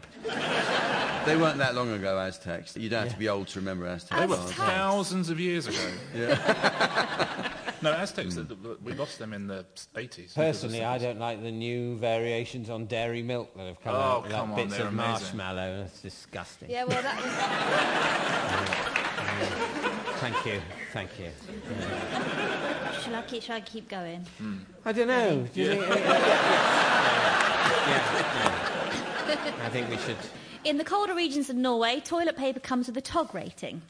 They 1.25 1.37
weren't 1.37 1.57
that 1.59 1.73
long 1.73 1.89
ago, 1.91 2.19
Aztecs. 2.19 2.75
You 2.75 2.89
don't 2.89 3.03
have 3.03 3.13
to 3.13 3.17
be 3.19 3.29
old 3.29 3.47
to 3.49 3.59
remember 3.59 3.87
Aztecs. 3.87 4.19
They 4.19 4.25
were 4.27 4.35
bars. 4.35 4.51
thousands 4.51 5.29
of 5.29 5.39
years 5.39 5.67
ago. 5.67 5.79
no, 7.81 7.93
Aztecs, 7.93 8.35
th- 8.35 8.47
th- 8.49 8.59
we 8.83 8.91
lost 8.93 9.19
them 9.19 9.31
in 9.33 9.47
the 9.47 9.65
80s. 9.95 10.35
Personally, 10.35 10.83
I 10.83 10.97
don't 10.97 11.19
like 11.19 11.41
the 11.41 11.51
new 11.51 11.95
variations 11.97 12.69
on 12.69 12.87
dairy 12.87 13.23
milk 13.23 13.55
that 13.55 13.67
have 13.67 13.79
come 13.81 13.95
Oh, 13.95 13.99
out 13.99 14.23
with 14.23 14.31
come 14.33 14.51
like 14.51 14.59
on, 14.59 14.65
bits 14.67 14.77
they're 14.77 14.87
of 14.87 14.93
amazing. 14.93 15.11
marshmallow. 15.11 15.83
It's 15.85 16.01
disgusting. 16.01 16.69
yeah, 16.69 16.83
well, 16.83 17.01
that 17.01 17.15
was. 17.15 17.33
Thank 20.19 20.45
you, 20.45 20.61
thank 20.93 21.09
you. 21.19 21.29
Shall 23.03 23.15
I 23.15 23.21
keep? 23.23 23.43
Shall 23.43 23.55
I 23.57 23.61
keep 23.61 23.89
going? 23.89 24.25
Hmm. 24.37 24.57
I 24.85 24.91
don't 24.93 25.07
know. 25.07 25.45
Do 25.53 25.61
you 25.61 25.67
think, 25.69 25.81
yeah, 25.81 25.95
yeah, 25.97 27.22
yeah, 27.87 29.27
yeah. 29.27 29.65
I 29.65 29.69
think 29.69 29.89
we 29.89 29.97
should. 29.97 30.17
In 30.63 30.77
the 30.77 30.83
colder 30.83 31.13
regions 31.13 31.49
of 31.49 31.55
Norway, 31.55 31.99
toilet 31.99 32.37
paper 32.37 32.59
comes 32.59 32.87
with 32.87 32.97
a 32.97 33.01
TOG 33.01 33.33
rating. 33.35 33.81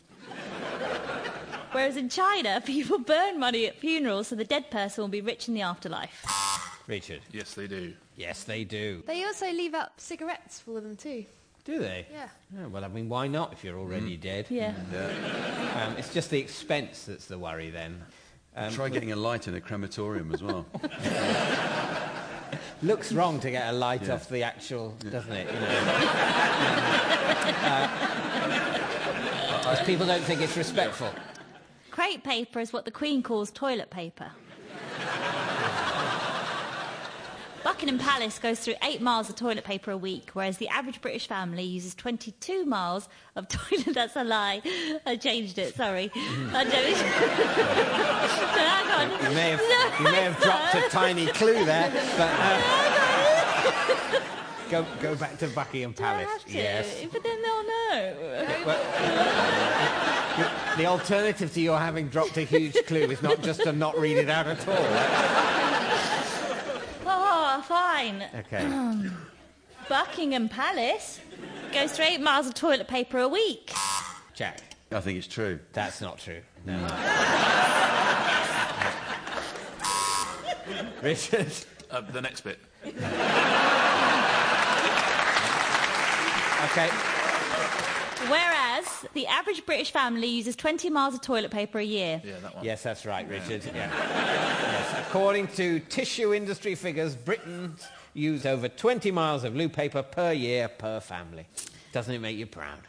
Whereas 1.71 1.97
in 1.97 2.09
China, 2.09 2.61
people 2.65 2.99
burn 2.99 3.39
money 3.39 3.65
at 3.65 3.77
funerals 3.77 4.27
so 4.27 4.35
the 4.35 4.43
dead 4.43 4.69
person 4.69 5.03
will 5.03 5.09
be 5.09 5.21
rich 5.21 5.47
in 5.47 5.53
the 5.53 5.61
afterlife. 5.61 6.25
Richard. 6.87 7.21
Yes, 7.31 7.53
they 7.53 7.67
do. 7.67 7.93
Yes, 8.15 8.43
they 8.43 8.63
do. 8.63 9.03
They 9.07 9.23
also 9.23 9.51
leave 9.51 9.73
out 9.73 9.99
cigarettes 9.99 10.59
for 10.59 10.81
them 10.81 10.95
too. 10.95 11.25
Do 11.65 11.79
they? 11.79 12.05
Yeah. 12.11 12.27
Oh, 12.59 12.67
well, 12.67 12.83
I 12.83 12.89
mean, 12.89 13.07
why 13.07 13.27
not 13.27 13.53
if 13.53 13.63
you're 13.63 13.79
already 13.79 14.17
dead? 14.17 14.47
Yeah. 14.49 14.73
Um, 15.81 15.95
it's 15.97 16.13
just 16.13 16.29
the 16.29 16.39
expense 16.39 17.05
that's 17.05 17.25
the 17.25 17.37
worry 17.37 17.69
then. 17.69 18.03
Um, 18.55 18.71
Try 18.71 18.89
getting 18.89 19.13
a 19.13 19.15
light 19.15 19.47
in 19.47 19.55
a 19.55 19.61
crematorium 19.61 20.33
as 20.33 20.43
well. 20.43 20.65
Looks 22.83 23.11
wrong 23.17 23.39
to 23.39 23.49
get 23.51 23.67
a 23.69 23.71
light 23.71 24.03
Yeah. 24.07 24.13
off 24.13 24.29
the 24.29 24.43
actual, 24.43 24.93
doesn't 25.09 25.31
it? 25.31 25.47
You 25.47 25.59
know? 25.59 25.67
Uh, 27.63 27.87
because 29.59 29.81
people 29.85 30.05
don't 30.05 30.21
think 30.23 30.41
it's 30.41 30.57
respectful. 30.57 31.09
Crepe 31.89 32.23
paper 32.23 32.59
is 32.59 32.73
what 32.73 32.85
the 32.85 32.91
Queen 32.91 33.23
calls 33.23 33.49
toilet 33.51 33.89
paper. 33.89 34.29
Buckingham 37.63 37.97
Palace 37.97 38.39
goes 38.39 38.59
through 38.59 38.73
eight 38.83 39.01
miles 39.01 39.29
of 39.29 39.37
toilet 39.37 39.63
paper 39.63 39.91
a 39.91 39.97
week, 39.97 40.31
whereas 40.33 40.57
the 40.57 40.67
average 40.67 40.99
British 40.99 41.27
family 41.27 41.63
uses 41.63 41.95
22 41.95 42.65
miles 42.65 43.07
of 43.37 43.47
toilet. 43.49 43.93
That's 43.93 44.17
a 44.17 44.23
lie. 44.25 44.61
I 45.05 45.15
changed 45.15 45.57
it. 45.57 45.73
Sorry. 45.75 46.11
I 46.15 46.63
don't. 46.65 46.91
no, 48.51 48.63
hang 48.67 48.91
on. 48.91 49.02
You 49.33 49.39
may 49.39 49.49
have, 49.49 49.61
No, 49.61 50.05
you 50.05 50.11
may 50.11 50.21
have 50.21 50.39
dropped 50.43 50.75
a 50.75 50.81
tiny 50.91 51.25
clue 51.25 51.65
there, 51.65 51.89
but 52.17 52.29
uh, 52.39 54.21
go 54.69 54.85
go 55.01 55.15
back 55.15 55.39
to 55.39 55.47
Buckingham 55.47 55.91
Palace. 55.95 56.27
have 56.27 56.45
to? 56.45 56.51
Yes. 56.53 57.03
But 57.11 57.23
then 57.23 57.41
they'll 57.41 57.63
know. 57.63 58.13
The 60.77 60.85
alternative 60.85 61.51
to 61.51 61.61
your 61.61 61.79
having 61.79 62.09
dropped 62.09 62.37
a 62.37 62.41
huge 62.41 62.75
clue 62.85 63.05
is 63.09 63.23
not 63.23 63.41
just 63.41 63.63
to 63.63 63.73
not 63.73 63.97
read 63.97 64.17
it 64.17 64.29
out 64.29 64.45
at 64.45 64.67
all. 64.67 64.75
Oh, 67.07 67.63
fine. 67.67 68.23
Okay. 68.35 69.09
Buckingham 69.89 70.47
Palace 70.47 71.19
goes 71.73 71.91
through 71.93 72.05
eight 72.05 72.21
miles 72.21 72.45
of 72.45 72.53
toilet 72.53 72.87
paper 72.87 73.17
a 73.17 73.27
week. 73.27 73.71
Jack, 74.35 74.59
I 74.91 74.99
think 74.99 75.17
it's 75.17 75.25
true. 75.25 75.59
that's 75.73 76.01
not 76.01 76.19
true. 76.19 76.41
No. 76.67 76.75
Richard. 81.03 81.51
Uh, 81.91 82.01
the 82.01 82.21
next 82.21 82.41
bit. 82.41 82.59
Okay. 86.65 86.89
Whereas 88.29 89.05
the 89.13 89.27
average 89.27 89.65
British 89.65 89.91
family 89.91 90.27
uses 90.27 90.55
20 90.55 90.89
miles 90.89 91.13
of 91.13 91.21
toilet 91.21 91.51
paper 91.51 91.77
a 91.77 91.83
year. 91.83 92.21
Yeah, 92.23 92.39
that 92.41 92.55
one. 92.55 92.65
Yes, 92.65 92.81
that's 92.83 93.05
right, 93.05 93.27
Richard. 93.29 93.63
Yeah. 93.65 93.91
Yes. 93.91 95.05
According 95.07 95.47
to 95.49 95.79
tissue 95.81 96.33
industry 96.33 96.73
figures, 96.75 97.15
Britons 97.15 97.85
use 98.13 98.45
over 98.45 98.69
20 98.69 99.11
miles 99.11 99.43
of 99.43 99.55
loo 99.55 99.69
paper 99.69 100.01
per 100.03 100.31
year 100.31 100.67
per 100.69 100.99
family. 101.01 101.45
Doesn't 101.91 102.13
it 102.13 102.19
make 102.19 102.37
you 102.37 102.45
proud? 102.45 102.79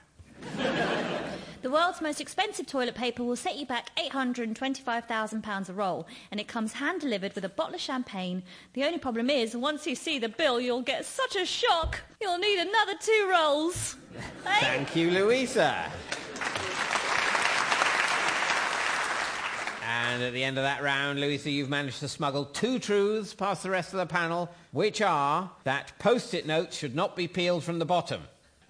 The 1.65 1.71
world's 1.71 2.03
most 2.03 2.21
expensive 2.21 2.67
toilet 2.67 2.95
paper 2.95 3.25
will 3.25 3.37
set 3.37 3.57
you 3.57 3.65
back 3.65 3.89
£825,000 3.97 5.69
a 5.71 5.73
roll, 5.73 6.07
and 6.31 6.39
it 6.39 6.47
comes 6.47 6.75
hand 6.75 7.01
delivered 7.01 7.35
with 7.35 7.43
a 7.43 7.49
bottle 7.49 7.77
of 7.77 7.81
champagne. 7.81 8.43
The 8.75 8.85
only 8.85 8.99
problem 8.99 9.31
is, 9.31 9.57
once 9.57 9.87
you 9.87 9.95
see 9.95 10.19
the 10.19 10.29
bill, 10.29 10.61
you'll 10.61 10.83
get 10.83 11.07
such 11.07 11.37
a 11.37 11.47
shock, 11.47 12.01
you'll 12.21 12.37
need 12.37 12.59
another 12.59 12.93
two 13.01 13.29
rolls. 13.33 13.97
Hey? 14.45 14.61
Thank 14.61 14.95
you, 14.95 15.11
Louisa. 15.11 15.91
And 19.89 20.23
at 20.23 20.35
the 20.35 20.45
end 20.45 20.59
of 20.59 20.65
that 20.65 20.83
round, 20.83 21.19
Louisa, 21.19 21.51
you've 21.51 21.71
managed 21.71 22.01
to 22.01 22.09
smuggle 22.09 22.45
two 22.45 22.79
truths 22.79 23.33
past 23.33 23.63
the 23.63 23.71
rest 23.71 23.95
of 23.95 24.01
the 24.01 24.07
panel, 24.07 24.51
which 24.73 25.01
are 25.01 25.51
that 25.63 25.99
post-it 25.99 26.47
notes 26.47 26.77
should 26.77 26.95
not 26.95 27.17
be 27.17 27.27
peeled 27.27 27.65
from 27.65 27.79
the 27.79 27.87
bottom. 27.87 28.21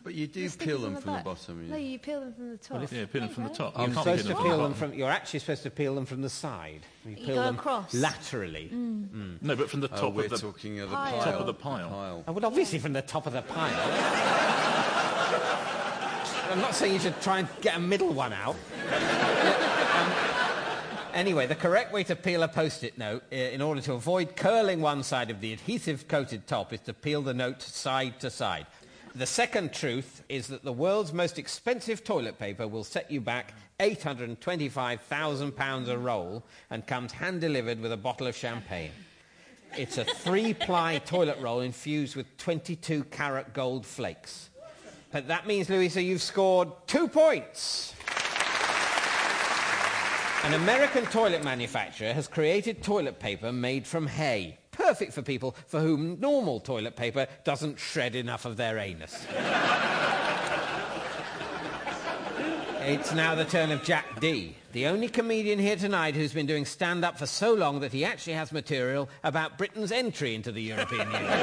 But 0.05 0.14
you 0.14 0.27
do 0.27 0.43
Just 0.43 0.59
peel 0.59 0.77
it 0.77 0.81
them 0.83 0.97
on 0.97 1.01
from 1.03 1.12
the 1.12 1.17
back. 1.17 1.25
bottom. 1.25 1.71
No, 1.71 1.77
you 1.77 1.99
peel 1.99 2.21
them 2.21 2.35
from 2.35 2.51
the 2.51 2.57
top. 2.59 2.93
Yeah, 2.93 3.07
peel 3.07 3.23
them 3.23 3.31
from 3.31 3.45
the 3.45 3.49
top. 3.51 3.75
You're 3.79 3.88
You 3.88 3.95
can't 3.95 4.05
supposed 4.05 4.27
peel 4.27 4.37
to 4.37 4.43
them 4.43 4.43
peel 4.45 4.57
from 4.57 4.62
them 4.62 4.75
from. 4.75 4.93
You're 4.99 5.11
actually 5.11 5.38
supposed 5.40 5.62
to 5.62 5.71
peel 5.71 5.95
them 5.95 6.05
from 6.05 6.21
the 6.21 6.29
side. 6.29 6.81
You 7.07 7.17
peel 7.17 7.37
go 7.37 7.43
them 7.45 7.55
across. 7.55 7.95
laterally. 7.95 8.69
bottom. 8.71 9.37
No, 9.40 9.57
but 9.57 9.71
from 9.71 9.81
the 9.81 9.88
Oh, 9.95 10.01
top 10.01 10.12
we're 10.12 10.25
of 10.25 10.31
the 10.33 10.37
talking 10.38 10.81
of 10.81 10.90
the 10.90 10.97
Pile. 10.97 11.12
pile. 11.19 11.25
top 11.33 11.40
of 11.40 11.47
the 11.47 11.55
pile. 11.55 12.23
Oh, 12.29 12.33
well, 12.33 12.45
obviously 12.45 12.79
from 12.79 12.93
the 12.93 13.01
top 13.01 13.27
of 13.27 13.33
the 13.33 13.40
pile. 13.43 13.73
I'm 16.53 16.61
not 16.61 16.75
saying 16.75 16.93
you 16.93 17.01
should 17.01 17.19
try 17.23 17.38
and 17.38 17.49
get 17.62 17.75
a 17.77 17.81
middle 17.81 18.12
one 18.12 18.33
out. 18.35 18.57
Um, 19.95 20.12
anyway, 21.14 21.47
the 21.47 21.55
correct 21.55 21.93
way 21.93 22.03
to 22.05 22.17
peel 22.17 22.43
a 22.43 22.49
post-it 22.49 22.99
note, 22.99 23.23
in 23.31 23.62
order 23.62 23.81
to 23.83 23.93
avoid 23.93 24.35
curling 24.35 24.81
one 24.81 25.05
side 25.05 25.31
of 25.31 25.40
the 25.40 25.53
adhesive-coated 25.53 26.49
top, 26.49 26.73
is 26.73 26.81
to 26.81 26.93
peel 26.93 27.23
the 27.23 27.33
note 27.33 27.62
side 27.62 28.19
to 28.21 28.29
side. 28.29 28.67
The 29.16 29.27
second 29.27 29.72
truth 29.72 30.24
is 30.29 30.48
that 30.48 30.64
the 30.64 30.72
world's 30.72 31.12
most 31.12 31.38
expensive 31.38 32.03
toilet 32.03 32.37
paper 32.37 32.66
will 32.66 32.83
set 32.83 33.12
you 33.12 33.20
back 33.20 33.55
£825,000 33.79 35.88
a 35.88 35.98
roll 35.98 36.42
and 36.70 36.85
comes 36.85 37.12
hand-delivered 37.12 37.81
with 37.81 37.92
a 37.92 37.96
bottle 37.96 38.27
of 38.27 38.35
champagne. 38.35 38.90
It's 39.79 39.98
a 39.98 40.05
three-ply 40.05 40.98
toilet 40.98 41.38
roll 41.40 41.61
infused 41.61 42.16
with 42.16 42.37
22 42.38 43.05
carat 43.05 43.55
gold 43.55 43.87
flakes. 43.87 44.50
But 45.12 45.29
that 45.29 45.46
means, 45.46 45.70
Louisa, 45.70 46.03
you've 46.03 46.20
scored 46.20 46.70
two 46.88 47.07
points. 47.07 47.94
An 50.42 50.55
American 50.55 51.07
toilet 51.07 51.44
manufacturer 51.44 52.12
has 52.12 52.27
created 52.27 52.83
toilet 52.83 53.20
paper 53.20 53.53
made 53.53 53.87
from 53.87 54.09
hay. 54.09 54.59
Perfect 54.76 55.12
for 55.12 55.22
people 55.22 55.56
for 55.66 55.80
whom 55.80 56.18
normal 56.20 56.60
toilet 56.60 56.96
paper 56.96 57.26
doesn't 57.44 57.78
shred 57.78 58.14
enough 58.14 58.44
of 58.44 58.56
their 58.56 58.78
anus. 58.78 59.26
It's 62.87 63.14
now 63.14 63.34
the 63.34 63.46
turn 63.46 63.70
of 63.70 63.82
Jack 63.82 64.20
Dee, 64.20 64.56
the 64.72 64.88
only 64.88 65.08
comedian 65.08 65.58
here 65.58 65.76
tonight 65.76 66.14
who's 66.14 66.34
been 66.34 66.44
doing 66.44 66.66
stand-up 66.66 67.18
for 67.18 67.24
so 67.24 67.54
long 67.54 67.80
that 67.80 67.92
he 67.94 68.04
actually 68.04 68.34
has 68.34 68.52
material 68.52 69.08
about 69.22 69.56
Britain's 69.56 69.90
entry 69.90 70.34
into 70.34 70.52
the 70.52 70.60
European 70.60 71.10
Union. 71.10 71.40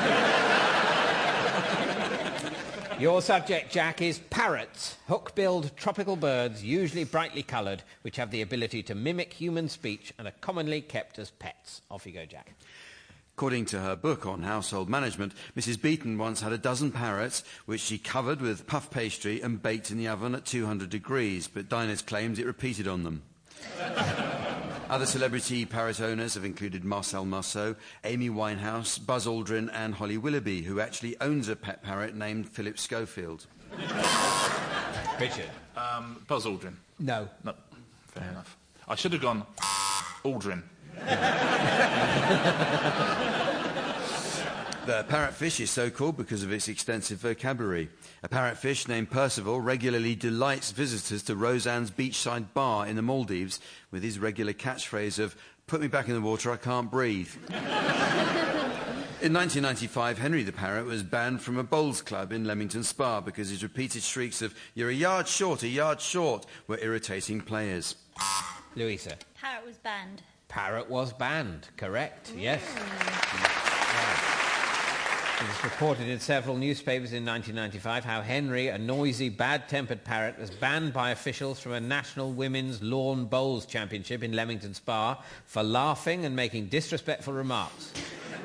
Your 3.00 3.24
subject, 3.24 3.72
Jack, 3.72 4.04
is 4.04 4.20
parrots, 4.30 4.98
hook-billed 5.08 5.76
tropical 5.76 6.16
birds, 6.16 6.64
usually 6.64 7.06
brightly 7.06 7.42
coloured, 7.42 7.82
which 8.04 8.18
have 8.18 8.30
the 8.30 8.44
ability 8.44 8.84
to 8.84 8.94
mimic 8.94 9.34
human 9.34 9.68
speech 9.68 10.14
and 10.20 10.28
are 10.28 10.34
commonly 10.42 10.82
kept 10.82 11.18
as 11.18 11.32
pets. 11.32 11.82
Off 11.90 12.06
you 12.06 12.12
go, 12.12 12.28
Jack. 12.28 12.54
According 13.42 13.66
to 13.66 13.80
her 13.80 13.96
book 13.96 14.28
on 14.28 14.44
household 14.44 14.88
management, 14.88 15.34
Mrs. 15.58 15.82
Beeton 15.82 16.20
once 16.20 16.42
had 16.42 16.52
a 16.52 16.60
dozen 16.60 16.92
parrots, 16.92 17.44
which 17.66 17.82
she 17.82 17.98
covered 17.98 18.40
with 18.40 18.68
puff 18.68 18.92
pastry 18.92 19.42
and 19.42 19.60
baked 19.60 19.90
in 19.90 19.98
the 19.98 20.08
oven 20.10 20.36
at 20.36 20.46
200 20.46 20.92
degrees, 20.92 21.48
but 21.48 21.68
diners 21.68 22.04
claimed 22.04 22.38
it 22.38 22.46
repeated 22.46 22.88
on 22.88 23.02
them. 23.02 23.24
Other 24.92 25.08
celebrity 25.08 25.66
parrot 25.66 26.00
owners 26.00 26.36
have 26.36 26.46
included 26.46 26.86
Marcel 26.86 27.26
Marceau, 27.26 27.76
Amy 28.04 28.30
Winehouse, 28.30 29.04
Buzz 29.04 29.26
Aldrin, 29.26 29.72
and 29.74 29.96
Holly 29.96 30.20
Willoughby, 30.20 30.62
who 30.62 30.80
actually 30.80 31.20
owns 31.20 31.48
a 31.48 31.56
pet 31.56 31.82
parrot 31.82 32.14
named 32.14 32.48
Philip 32.48 32.78
Schofield. 32.78 33.48
Richard. 35.20 35.50
Um, 35.76 36.24
Buzz 36.28 36.46
Aldrin. 36.46 36.76
No. 37.00 37.28
No, 37.44 37.56
fair 38.10 38.30
enough. 38.30 38.56
I 38.88 38.94
should 38.94 39.14
have 39.14 39.22
gone 39.24 39.48
Aldrin. 40.24 40.62
The 44.84 45.04
parrotfish 45.04 45.60
is 45.60 45.70
so 45.70 45.92
called 45.92 46.18
because 46.18 46.42
of 46.42 46.52
its 46.52 46.68
extensive 46.68 47.20
vocabulary. 47.20 47.90
A 48.24 48.30
parrotfish 48.30 48.88
named 48.88 49.12
Percival 49.12 49.62
regularly 49.62 50.16
delights 50.16 50.72
visitors 50.72 51.22
to 51.24 51.36
Roseanne's 51.36 51.92
beachside 51.92 52.52
bar 52.56 52.88
in 52.88 52.96
the 52.96 53.04
Maldives 53.04 53.60
with 53.92 54.02
his 54.02 54.18
regular 54.18 54.54
catchphrase 54.54 55.20
of, 55.20 55.36
put 55.68 55.82
me 55.82 55.88
back 55.88 56.08
in 56.08 56.16
the 56.16 56.22
water, 56.22 56.52
I 56.52 56.58
can't 56.58 56.90
breathe. 56.90 57.30
In 59.22 59.34
1995, 59.34 60.18
Henry 60.18 60.42
the 60.42 60.52
Parrot 60.52 60.88
was 60.88 61.04
banned 61.04 61.44
from 61.44 61.60
a 61.60 61.64
bowls 61.64 62.02
club 62.02 62.34
in 62.34 62.46
Leamington 62.46 62.84
Spa 62.84 63.22
because 63.22 63.50
his 63.50 63.62
repeated 63.62 64.02
shrieks 64.02 64.42
of, 64.42 64.56
you're 64.74 64.90
a 64.90 64.94
yard 64.94 65.28
short, 65.28 65.62
a 65.62 65.68
yard 65.68 66.02
short, 66.02 66.48
were 66.66 66.80
irritating 66.80 67.40
players. 67.40 67.98
Louisa. 68.76 69.16
Parrot 69.40 69.64
was 69.64 69.78
banned. 69.78 70.24
Parrot 70.52 70.90
was 70.90 71.14
banned. 71.14 71.70
Correct. 71.78 72.34
Yes. 72.36 72.62
Yeah. 72.76 74.18
It 75.40 75.48
was 75.48 75.64
reported 75.64 76.10
in 76.10 76.20
several 76.20 76.58
newspapers 76.58 77.14
in 77.14 77.26
1995 77.26 78.04
how 78.04 78.22
Henry, 78.22 78.68
a 78.68 78.78
noisy, 78.78 79.30
bad-tempered 79.30 80.04
parrot, 80.04 80.38
was 80.38 80.52
banned 80.52 80.92
by 80.92 81.12
officials 81.12 81.62
from 81.62 81.72
a 81.72 81.80
national 81.80 82.34
women's 82.34 82.84
lawn 82.84 83.26
bowls 83.26 83.66
championship 83.66 84.24
in 84.24 84.34
Leamington 84.34 84.74
Spa 84.74 85.24
for 85.46 85.64
laughing 85.64 86.26
and 86.26 86.36
making 86.36 86.66
disrespectful 86.66 87.34
remarks. 87.34 87.94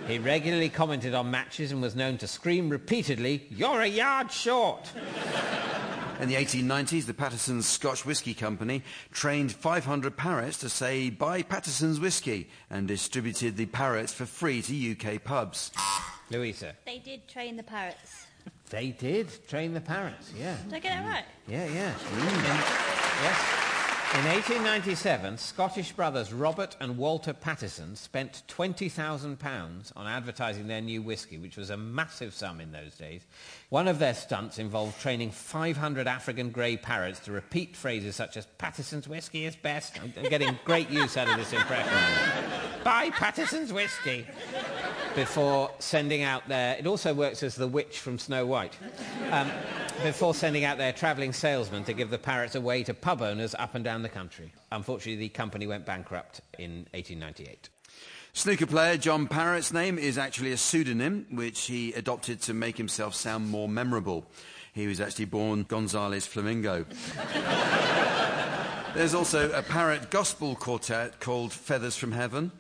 He 0.06 0.20
regularly 0.20 0.68
commented 0.68 1.12
on 1.12 1.28
matches 1.32 1.72
and 1.72 1.82
was 1.82 1.96
known 1.96 2.18
to 2.18 2.28
scream 2.28 2.68
repeatedly, 2.68 3.48
"You're 3.50 3.80
a 3.80 3.88
yard 3.88 4.30
short." 4.30 4.88
In 6.20 6.28
the 6.28 6.34
1890s, 6.34 7.04
the 7.04 7.14
Pattison's 7.14 7.66
Scotch 7.66 8.06
Whisky 8.06 8.32
Company 8.32 8.82
trained 9.12 9.52
500 9.52 10.16
parrots 10.16 10.58
to 10.58 10.68
say, 10.68 11.10
buy 11.10 11.42
Pattison's 11.42 12.00
Whisky, 12.00 12.48
and 12.70 12.88
distributed 12.88 13.56
the 13.56 13.66
parrots 13.66 14.14
for 14.14 14.24
free 14.24 14.62
to 14.62 14.92
UK 14.92 15.22
pubs. 15.22 15.72
Louisa. 16.30 16.74
They 16.86 16.98
did 16.98 17.28
train 17.28 17.56
the 17.56 17.62
parrots. 17.62 18.26
They 18.70 18.88
did 18.88 19.28
train 19.48 19.74
the 19.74 19.80
parrots. 19.80 20.32
Yeah. 20.36 20.56
Did 20.64 20.74
I 20.74 20.78
get 20.78 20.90
that 20.90 21.06
right? 21.06 21.24
Yeah, 21.46 21.66
yeah. 21.66 21.92
In, 21.92 22.42
yes. 23.22 23.65
In 24.16 24.24
1897, 24.24 25.36
Scottish 25.36 25.92
brothers 25.92 26.32
Robert 26.32 26.74
and 26.80 26.96
Walter 26.96 27.34
Pattison 27.34 27.96
spent 27.96 28.44
£20,000 28.48 29.92
on 29.94 30.06
advertising 30.06 30.66
their 30.66 30.80
new 30.80 31.02
whisky, 31.02 31.36
which 31.36 31.58
was 31.58 31.68
a 31.68 31.76
massive 31.76 32.32
sum 32.32 32.62
in 32.62 32.72
those 32.72 32.96
days. 32.96 33.26
One 33.68 33.86
of 33.86 33.98
their 33.98 34.14
stunts 34.14 34.58
involved 34.58 34.98
training 35.02 35.32
500 35.32 36.08
African 36.08 36.48
grey 36.48 36.78
parrots 36.78 37.20
to 37.20 37.32
repeat 37.32 37.76
phrases 37.76 38.16
such 38.16 38.38
as 38.38 38.46
Pattison's 38.56 39.06
whisky 39.06 39.44
is 39.44 39.54
best. 39.54 40.00
I'm 40.02 40.14
I'm 40.16 40.30
getting 40.30 40.58
great 40.64 40.88
use 40.88 41.18
out 41.18 41.28
of 41.28 41.36
this 41.36 41.52
impression. 41.52 41.92
Buy 42.84 43.10
Pattison's 43.10 43.70
whisky 43.70 44.26
before 45.16 45.72
sending 45.80 46.22
out 46.22 46.46
their... 46.46 46.76
It 46.76 46.86
also 46.86 47.12
works 47.14 47.42
as 47.42 47.56
the 47.56 47.66
witch 47.66 47.98
from 47.98 48.16
Snow 48.18 48.46
White. 48.46 48.78
Um, 49.32 49.50
before 50.04 50.34
sending 50.34 50.64
out 50.64 50.78
their 50.78 50.92
travelling 50.92 51.32
salesman 51.32 51.82
to 51.84 51.94
give 51.94 52.10
the 52.10 52.18
parrots 52.18 52.54
away 52.54 52.84
to 52.84 52.94
pub 52.94 53.22
owners 53.22 53.54
up 53.58 53.74
and 53.74 53.82
down 53.82 54.02
the 54.02 54.10
country. 54.10 54.52
Unfortunately, 54.70 55.16
the 55.16 55.30
company 55.30 55.66
went 55.66 55.86
bankrupt 55.86 56.42
in 56.58 56.86
1898. 56.92 57.70
Snooker 58.34 58.66
player 58.66 58.98
John 58.98 59.26
Parrott's 59.26 59.72
name 59.72 59.98
is 59.98 60.18
actually 60.18 60.52
a 60.52 60.58
pseudonym, 60.58 61.26
which 61.30 61.62
he 61.62 61.94
adopted 61.94 62.42
to 62.42 62.52
make 62.52 62.76
himself 62.76 63.14
sound 63.14 63.50
more 63.50 63.70
memorable. 63.70 64.26
He 64.74 64.86
was 64.86 65.00
actually 65.00 65.24
born 65.24 65.62
Gonzales 65.62 66.26
Flamingo. 66.26 66.84
There's 68.94 69.14
also 69.14 69.50
a 69.52 69.62
parrot 69.62 70.10
gospel 70.10 70.54
quartet 70.54 71.20
called 71.20 71.54
Feathers 71.54 71.96
from 71.96 72.12
Heaven, 72.12 72.52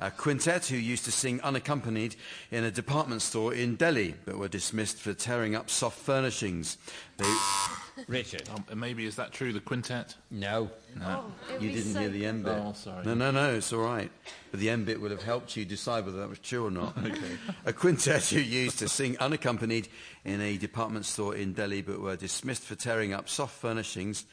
a 0.00 0.10
quintet 0.10 0.66
who 0.66 0.76
used 0.76 1.04
to 1.04 1.12
sing 1.12 1.40
unaccompanied 1.42 2.16
in 2.50 2.64
a 2.64 2.70
department 2.70 3.22
store 3.22 3.52
in 3.52 3.76
Delhi, 3.76 4.14
but 4.24 4.38
were 4.38 4.48
dismissed 4.48 4.98
for 4.98 5.12
tearing 5.12 5.54
up 5.54 5.68
soft 5.68 5.98
furnishings. 5.98 6.78
They, 7.18 7.36
Richard? 8.08 8.48
Um, 8.48 8.80
maybe 8.80 9.04
is 9.04 9.16
that 9.16 9.32
true? 9.32 9.52
The 9.52 9.60
quintet? 9.60 10.16
No. 10.30 10.70
Oh, 11.02 11.32
you 11.60 11.70
didn't 11.70 11.92
so 11.92 12.00
hear 12.00 12.08
the 12.08 12.24
end 12.24 12.44
bit. 12.44 12.52
Oh, 12.52 12.72
sorry. 12.72 13.04
No, 13.04 13.14
no, 13.14 13.30
no, 13.30 13.54
it's 13.54 13.72
all 13.72 13.82
right. 13.82 14.10
But 14.50 14.60
the 14.60 14.70
end 14.70 14.86
bit 14.86 15.00
would 15.00 15.10
have 15.10 15.22
helped 15.22 15.56
you 15.56 15.64
decide 15.64 16.06
whether 16.06 16.18
that 16.18 16.28
was 16.28 16.38
true 16.38 16.66
or 16.66 16.70
not. 16.70 16.96
A 17.66 17.72
quintet 17.72 18.24
who 18.24 18.40
used 18.40 18.78
to 18.78 18.88
sing 18.88 19.18
unaccompanied 19.18 19.88
in 20.24 20.40
a 20.40 20.56
department 20.56 21.04
store 21.04 21.36
in 21.36 21.52
Delhi, 21.52 21.82
but 21.82 22.00
were 22.00 22.16
dismissed 22.16 22.62
for 22.62 22.74
tearing 22.74 23.12
up 23.12 23.28
soft 23.28 23.54
furnishings. 23.60 24.24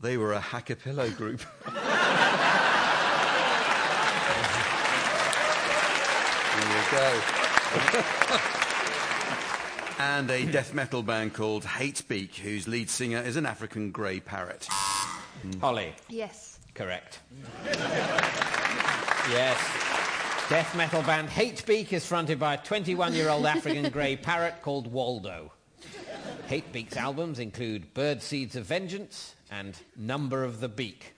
They 0.00 0.16
were 0.16 0.32
a 0.32 0.40
hackapillo 0.40 1.14
group. 1.14 1.42
there 6.60 7.14
you 7.14 7.20
go. 8.30 8.38
and 9.98 10.30
a 10.30 10.44
death 10.46 10.72
metal 10.74 11.02
band 11.02 11.34
called 11.34 11.64
Hatebeak, 11.64 12.34
whose 12.36 12.66
lead 12.68 12.88
singer 12.90 13.20
is 13.20 13.36
an 13.36 13.46
African 13.46 13.90
grey 13.90 14.20
parrot. 14.20 14.66
Holly, 15.60 15.94
Yes. 16.08 16.58
correct. 16.74 17.20
yes. 19.30 19.58
Death 20.48 20.74
metal 20.76 21.02
band 21.02 21.28
Hatebeak 21.28 21.92
is 21.92 22.04
fronted 22.04 22.38
by 22.38 22.54
a 22.54 22.58
21-year-old 22.58 23.46
African 23.46 23.88
grey 23.90 24.16
parrot 24.16 24.62
called 24.62 24.90
Waldo. 24.90 25.52
Hatebeak's 26.48 26.96
albums 26.96 27.38
include 27.38 27.94
Bird 27.94 28.20
Seeds 28.22 28.56
of 28.56 28.64
Vengeance 28.66 29.34
and 29.50 29.76
Number 29.96 30.42
of 30.44 30.60
the 30.60 30.68
Beak. 30.68 31.12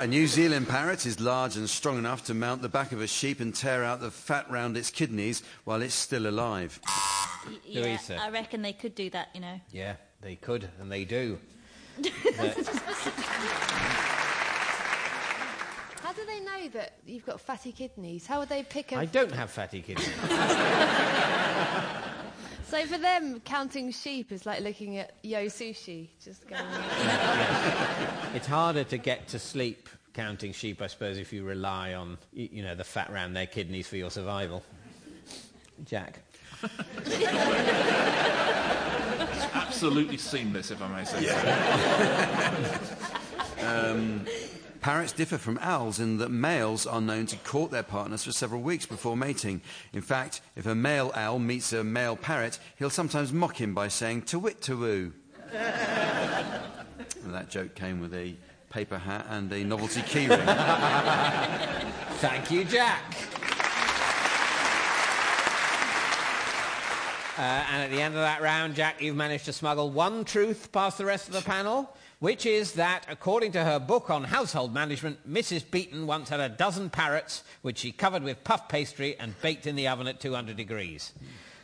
A 0.00 0.06
New 0.06 0.26
Zealand 0.26 0.68
parrot 0.68 1.06
is 1.06 1.20
large 1.20 1.56
and 1.56 1.70
strong 1.70 1.98
enough 1.98 2.24
to 2.24 2.34
mount 2.34 2.62
the 2.62 2.68
back 2.68 2.92
of 2.92 3.00
a 3.00 3.06
sheep 3.06 3.40
and 3.40 3.54
tear 3.54 3.84
out 3.84 4.00
the 4.00 4.10
fat 4.10 4.50
round 4.50 4.76
its 4.76 4.90
kidneys 4.90 5.42
while 5.64 5.82
it's 5.82 5.94
still 5.94 6.26
alive. 6.26 6.80
Yeah, 7.64 7.82
Louisa. 7.82 8.20
I 8.20 8.30
reckon 8.30 8.62
they 8.62 8.72
could 8.72 8.94
do 8.94 9.10
that, 9.10 9.28
you 9.34 9.40
know. 9.40 9.60
Yeah, 9.70 9.96
they 10.20 10.36
could, 10.36 10.68
and 10.80 10.90
they 10.90 11.04
do. 11.04 11.38
How 16.02 16.12
do 16.12 16.24
they 16.26 16.40
know 16.40 16.68
that 16.72 16.94
you've 17.06 17.26
got 17.26 17.40
fatty 17.40 17.72
kidneys? 17.72 18.26
How 18.26 18.40
would 18.40 18.48
they 18.48 18.62
pick 18.62 18.92
a... 18.92 18.96
I 18.96 19.06
don't 19.06 19.32
have 19.32 19.50
fatty 19.50 19.82
kidneys. 19.82 20.08
So 22.72 22.86
for 22.86 22.96
them, 22.96 23.38
counting 23.40 23.90
sheep 23.90 24.32
is 24.32 24.46
like 24.46 24.62
looking 24.62 24.96
at 24.96 25.12
Yo 25.22 25.44
Sushi, 25.44 26.08
just 26.24 26.48
going... 26.48 26.64
It's 28.34 28.46
harder 28.46 28.82
to 28.84 28.96
get 28.96 29.28
to 29.28 29.38
sleep 29.38 29.90
counting 30.14 30.54
sheep, 30.54 30.80
I 30.80 30.86
suppose, 30.86 31.18
if 31.18 31.34
you 31.34 31.44
rely 31.44 31.92
on, 31.92 32.16
you 32.32 32.62
know, 32.62 32.74
the 32.74 32.82
fat 32.82 33.10
around 33.10 33.34
their 33.34 33.44
kidneys 33.44 33.88
for 33.88 33.98
your 33.98 34.10
survival. 34.10 34.62
Jack. 35.84 36.20
Absolutely 39.52 40.16
seamless, 40.16 40.70
if 40.70 40.80
I 40.80 40.88
may 40.88 41.04
say 41.04 41.26
so. 41.26 41.36
Um, 43.62 44.26
Parrots 44.82 45.12
differ 45.12 45.38
from 45.38 45.60
owls 45.62 46.00
in 46.00 46.18
that 46.18 46.30
males 46.30 46.88
are 46.88 47.00
known 47.00 47.24
to 47.26 47.36
court 47.36 47.70
their 47.70 47.84
partners 47.84 48.24
for 48.24 48.32
several 48.32 48.60
weeks 48.60 48.84
before 48.84 49.16
mating. 49.16 49.60
In 49.92 50.02
fact, 50.02 50.40
if 50.56 50.66
a 50.66 50.74
male 50.74 51.12
owl 51.14 51.38
meets 51.38 51.72
a 51.72 51.84
male 51.84 52.16
parrot, 52.16 52.58
he'll 52.76 52.90
sometimes 52.90 53.32
mock 53.32 53.60
him 53.60 53.74
by 53.74 53.86
saying 53.86 54.22
to 54.22 54.40
wit 54.40 54.60
to 54.62 54.76
woo. 54.76 55.12
That 57.26 57.48
joke 57.48 57.76
came 57.76 58.00
with 58.00 58.12
a 58.12 58.34
paper 58.68 58.98
hat 58.98 59.26
and 59.30 59.50
a 59.52 59.62
novelty 59.62 60.00
keyring. 60.00 60.44
Thank 62.18 62.50
you, 62.50 62.64
Jack. 62.64 63.02
Uh, 67.38 67.40
and 67.40 67.82
at 67.84 67.90
the 67.90 68.02
end 68.02 68.14
of 68.14 68.20
that 68.20 68.42
round, 68.42 68.74
Jack, 68.74 69.00
you've 69.00 69.16
managed 69.16 69.44
to 69.44 69.52
smuggle 69.52 69.90
one 69.90 70.24
truth 70.24 70.72
past 70.72 70.98
the 70.98 71.04
rest 71.04 71.28
of 71.28 71.34
the 71.34 71.42
panel, 71.42 71.96
which 72.22 72.46
is 72.46 72.74
that, 72.74 73.04
according 73.08 73.50
to 73.50 73.64
her 73.64 73.80
book 73.80 74.08
on 74.08 74.22
household 74.22 74.72
management, 74.72 75.18
Mrs. 75.28 75.68
Beeton 75.68 76.06
once 76.06 76.28
had 76.28 76.38
a 76.38 76.48
dozen 76.48 76.88
parrots, 76.88 77.42
which 77.62 77.78
she 77.78 77.90
covered 77.90 78.22
with 78.22 78.44
puff 78.44 78.68
pastry 78.68 79.16
and 79.18 79.34
baked 79.42 79.66
in 79.66 79.74
the 79.74 79.88
oven 79.88 80.06
at 80.06 80.20
200 80.20 80.56
degrees. 80.56 81.14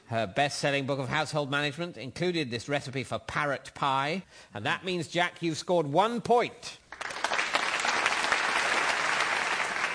Her 0.06 0.26
best-selling 0.26 0.84
book 0.84 0.98
of 0.98 1.08
household 1.08 1.48
management 1.48 1.96
included 1.96 2.50
this 2.50 2.68
recipe 2.68 3.04
for 3.04 3.20
parrot 3.20 3.70
pie, 3.74 4.24
and 4.52 4.66
that 4.66 4.84
means, 4.84 5.06
Jack, 5.06 5.34
you've 5.42 5.58
scored 5.58 5.86
one 5.86 6.20
point. 6.20 6.78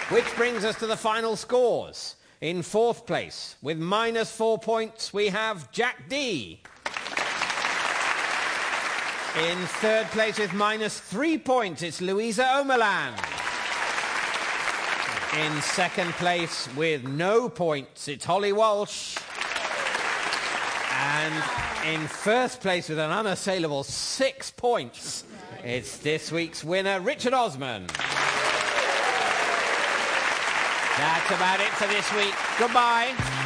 Which 0.08 0.36
brings 0.38 0.64
us 0.64 0.80
to 0.80 0.88
the 0.88 0.96
final 0.96 1.36
scores. 1.36 2.16
In 2.40 2.62
fourth 2.62 3.06
place, 3.06 3.58
with 3.62 3.78
minus 3.78 4.34
four 4.34 4.58
points, 4.58 5.12
we 5.14 5.28
have 5.28 5.74
Jack 5.74 6.08
Dee. 6.08 6.62
In 9.36 9.58
third 9.58 10.06
place 10.12 10.38
with 10.38 10.54
minus 10.54 11.00
three 11.00 11.40
points, 11.40 11.82
it's 11.82 12.02
Luisa 12.02 12.44
Omielan. 12.44 13.14
In 15.44 15.60
second 15.64 16.12
place 16.14 16.70
with 16.76 17.04
no 17.04 17.50
points, 17.50 18.08
it's 18.08 18.24
Holly 18.24 18.54
Walsh. 18.54 19.18
And 20.92 21.34
in 21.92 22.08
first 22.08 22.62
place 22.62 22.90
with 22.90 23.00
an 23.00 23.10
unassailable 23.10 23.84
six 23.84 24.52
points, 24.52 25.24
it's 25.64 25.98
this 25.98 26.32
week's 26.32 26.64
winner, 26.64 27.00
Richard 27.00 27.34
Osman. 27.34 27.88
That's 30.96 31.32
about 31.32 31.60
it 31.60 31.70
for 31.70 31.88
this 31.88 32.14
week. 32.14 32.36
Goodbye. 32.60 33.43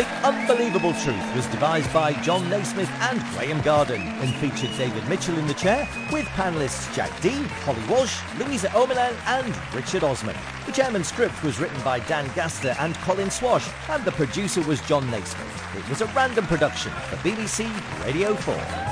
The 0.00 0.06
Unbelievable 0.26 0.94
Truth 0.94 1.36
was 1.36 1.46
devised 1.48 1.92
by 1.92 2.14
Jon 2.22 2.48
Naismith 2.48 2.88
and 3.02 3.20
Graham 3.34 3.60
Garden 3.60 4.00
and 4.00 4.34
featured 4.36 4.74
David 4.78 5.06
Mitchell 5.10 5.36
in 5.36 5.46
the 5.46 5.52
chair 5.52 5.86
with 6.10 6.24
panellists 6.28 6.90
Jack 6.94 7.10
Dee, 7.20 7.42
Holly 7.66 7.82
Walsh, 7.86 8.18
Luisa 8.38 8.68
Omielan 8.68 9.14
and 9.26 9.54
Richard 9.74 10.02
Osman. 10.02 10.36
The 10.64 10.72
chairman's 10.72 11.08
script 11.08 11.42
was 11.42 11.60
written 11.60 11.82
by 11.82 11.98
Dan 12.00 12.30
Gaster 12.34 12.74
and 12.78 12.94
Colin 13.02 13.30
Swash 13.30 13.68
and 13.90 14.02
the 14.06 14.12
producer 14.12 14.62
was 14.62 14.80
Jon 14.80 15.04
Naismith. 15.10 15.76
It 15.76 15.86
was 15.90 16.00
a 16.00 16.06
random 16.06 16.46
production 16.46 16.92
for 16.92 17.16
BBC 17.16 17.68
Radio 18.02 18.34
4. 18.34 18.89